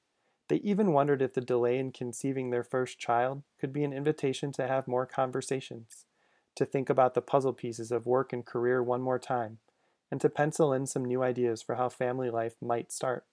They 0.48 0.56
even 0.56 0.92
wondered 0.92 1.22
if 1.22 1.34
the 1.34 1.40
delay 1.40 1.78
in 1.78 1.92
conceiving 1.92 2.50
their 2.50 2.64
first 2.64 2.98
child 2.98 3.42
could 3.60 3.72
be 3.72 3.84
an 3.84 3.92
invitation 3.92 4.52
to 4.52 4.66
have 4.66 4.88
more 4.88 5.06
conversations, 5.06 6.06
to 6.54 6.64
think 6.64 6.88
about 6.88 7.14
the 7.14 7.20
puzzle 7.20 7.52
pieces 7.52 7.92
of 7.92 8.06
work 8.06 8.32
and 8.32 8.44
career 8.44 8.82
one 8.82 9.02
more 9.02 9.18
time, 9.18 9.58
and 10.10 10.20
to 10.20 10.30
pencil 10.30 10.72
in 10.72 10.86
some 10.86 11.04
new 11.04 11.22
ideas 11.22 11.62
for 11.62 11.74
how 11.74 11.88
family 11.88 12.30
life 12.30 12.54
might 12.62 12.90
start. 12.90 13.26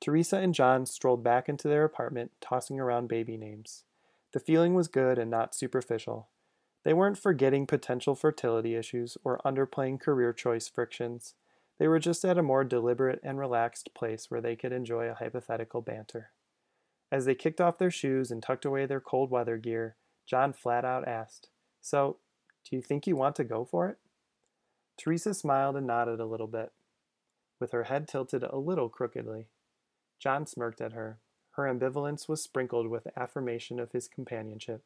Teresa 0.00 0.38
and 0.38 0.54
John 0.54 0.84
strolled 0.86 1.22
back 1.22 1.48
into 1.48 1.68
their 1.68 1.84
apartment, 1.84 2.32
tossing 2.40 2.80
around 2.80 3.08
baby 3.08 3.36
names. 3.36 3.84
The 4.32 4.40
feeling 4.40 4.74
was 4.74 4.88
good 4.88 5.18
and 5.18 5.30
not 5.30 5.54
superficial. 5.54 6.28
They 6.84 6.94
weren't 6.94 7.18
forgetting 7.18 7.66
potential 7.66 8.14
fertility 8.14 8.74
issues 8.74 9.18
or 9.22 9.40
underplaying 9.44 10.00
career 10.00 10.32
choice 10.32 10.68
frictions. 10.68 11.34
They 11.78 11.88
were 11.88 11.98
just 11.98 12.24
at 12.24 12.38
a 12.38 12.42
more 12.42 12.64
deliberate 12.64 13.20
and 13.22 13.38
relaxed 13.38 13.92
place 13.94 14.30
where 14.30 14.40
they 14.40 14.56
could 14.56 14.72
enjoy 14.72 15.06
a 15.08 15.14
hypothetical 15.14 15.82
banter. 15.82 16.30
As 17.12 17.24
they 17.24 17.34
kicked 17.34 17.60
off 17.60 17.78
their 17.78 17.90
shoes 17.90 18.30
and 18.30 18.42
tucked 18.42 18.64
away 18.64 18.86
their 18.86 19.00
cold 19.00 19.30
weather 19.30 19.58
gear, 19.58 19.96
John 20.26 20.52
flat 20.52 20.84
out 20.84 21.06
asked, 21.08 21.48
So, 21.80 22.18
do 22.64 22.76
you 22.76 22.82
think 22.82 23.06
you 23.06 23.16
want 23.16 23.36
to 23.36 23.44
go 23.44 23.64
for 23.64 23.88
it? 23.88 23.98
Teresa 24.96 25.34
smiled 25.34 25.76
and 25.76 25.86
nodded 25.86 26.20
a 26.20 26.26
little 26.26 26.46
bit, 26.46 26.72
with 27.58 27.72
her 27.72 27.84
head 27.84 28.06
tilted 28.06 28.42
a 28.42 28.58
little 28.58 28.88
crookedly. 28.88 29.48
John 30.18 30.46
smirked 30.46 30.80
at 30.80 30.92
her. 30.92 31.18
Her 31.52 31.64
ambivalence 31.64 32.28
was 32.28 32.42
sprinkled 32.42 32.88
with 32.88 33.08
affirmation 33.16 33.80
of 33.80 33.92
his 33.92 34.06
companionship. 34.06 34.84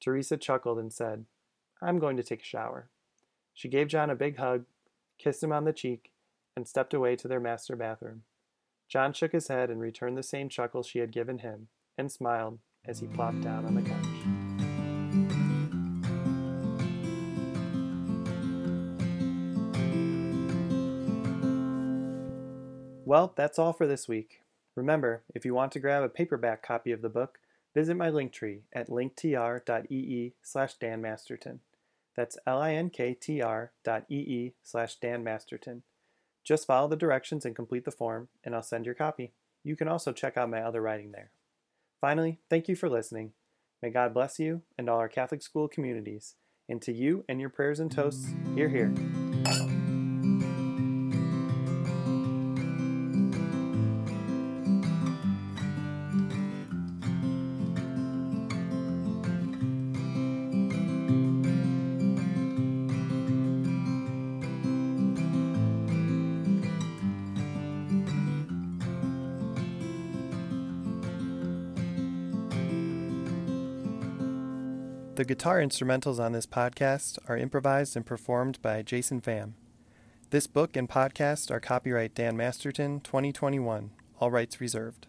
Teresa 0.00 0.36
chuckled 0.36 0.78
and 0.78 0.92
said, 0.92 1.24
I'm 1.82 1.98
going 1.98 2.16
to 2.16 2.22
take 2.22 2.42
a 2.42 2.44
shower. 2.44 2.88
She 3.54 3.68
gave 3.68 3.88
John 3.88 4.10
a 4.10 4.14
big 4.14 4.38
hug, 4.38 4.64
kissed 5.18 5.42
him 5.42 5.52
on 5.52 5.64
the 5.64 5.72
cheek, 5.72 6.12
and 6.56 6.66
stepped 6.66 6.94
away 6.94 7.16
to 7.16 7.28
their 7.28 7.40
master 7.40 7.76
bathroom. 7.76 8.22
John 8.88 9.12
shook 9.12 9.32
his 9.32 9.48
head 9.48 9.70
and 9.70 9.80
returned 9.80 10.16
the 10.16 10.22
same 10.22 10.48
chuckle 10.48 10.82
she 10.82 11.00
had 11.00 11.12
given 11.12 11.38
him, 11.38 11.68
and 11.96 12.10
smiled 12.10 12.58
as 12.84 13.00
he 13.00 13.06
plopped 13.06 13.42
down 13.42 13.66
on 13.66 13.74
the 13.74 13.82
couch. 13.82 14.06
Well, 23.04 23.32
that's 23.36 23.58
all 23.58 23.72
for 23.72 23.86
this 23.86 24.06
week. 24.06 24.42
Remember, 24.76 25.22
if 25.34 25.44
you 25.44 25.54
want 25.54 25.72
to 25.72 25.80
grab 25.80 26.02
a 26.02 26.08
paperback 26.08 26.62
copy 26.62 26.92
of 26.92 27.02
the 27.02 27.08
book, 27.08 27.38
visit 27.74 27.96
my 27.96 28.10
link 28.10 28.32
tree 28.32 28.62
at 28.72 28.88
linktr.ee 28.88 30.32
slash 30.42 30.78
danmasterton. 30.78 31.58
That's 32.16 32.36
L-I-N-K-T-R 32.46 33.72
dot 33.84 34.04
E-E 34.08 34.54
slash 34.64 34.98
danmasterton. 34.98 35.82
Just 36.44 36.66
follow 36.66 36.88
the 36.88 36.96
directions 36.96 37.44
and 37.44 37.54
complete 37.54 37.84
the 37.84 37.90
form, 37.92 38.28
and 38.42 38.54
I'll 38.54 38.62
send 38.62 38.86
your 38.86 38.94
copy. 38.94 39.32
You 39.62 39.76
can 39.76 39.86
also 39.86 40.12
check 40.12 40.36
out 40.36 40.50
my 40.50 40.62
other 40.62 40.82
writing 40.82 41.12
there. 41.12 41.30
Finally, 42.00 42.40
thank 42.50 42.68
you 42.68 42.74
for 42.74 42.88
listening. 42.88 43.32
May 43.82 43.90
God 43.90 44.14
bless 44.14 44.38
you 44.38 44.62
and 44.76 44.88
all 44.88 44.98
our 44.98 45.08
Catholic 45.08 45.42
school 45.42 45.68
communities. 45.68 46.34
And 46.68 46.82
to 46.82 46.92
you 46.92 47.24
and 47.28 47.40
your 47.40 47.50
prayers 47.50 47.80
and 47.80 47.90
toasts, 47.90 48.34
hear, 48.54 48.68
hear. 48.68 48.92
Guitar 75.28 75.60
instrumentals 75.60 76.18
on 76.18 76.32
this 76.32 76.46
podcast 76.46 77.18
are 77.28 77.36
improvised 77.36 77.94
and 77.96 78.06
performed 78.06 78.58
by 78.62 78.80
Jason 78.80 79.20
Pham. 79.20 79.52
This 80.30 80.46
book 80.46 80.74
and 80.74 80.88
podcast 80.88 81.50
are 81.50 81.60
copyright 81.60 82.14
Dan 82.14 82.34
Masterton 82.34 83.00
2021, 83.00 83.90
all 84.20 84.30
rights 84.30 84.58
reserved. 84.58 85.07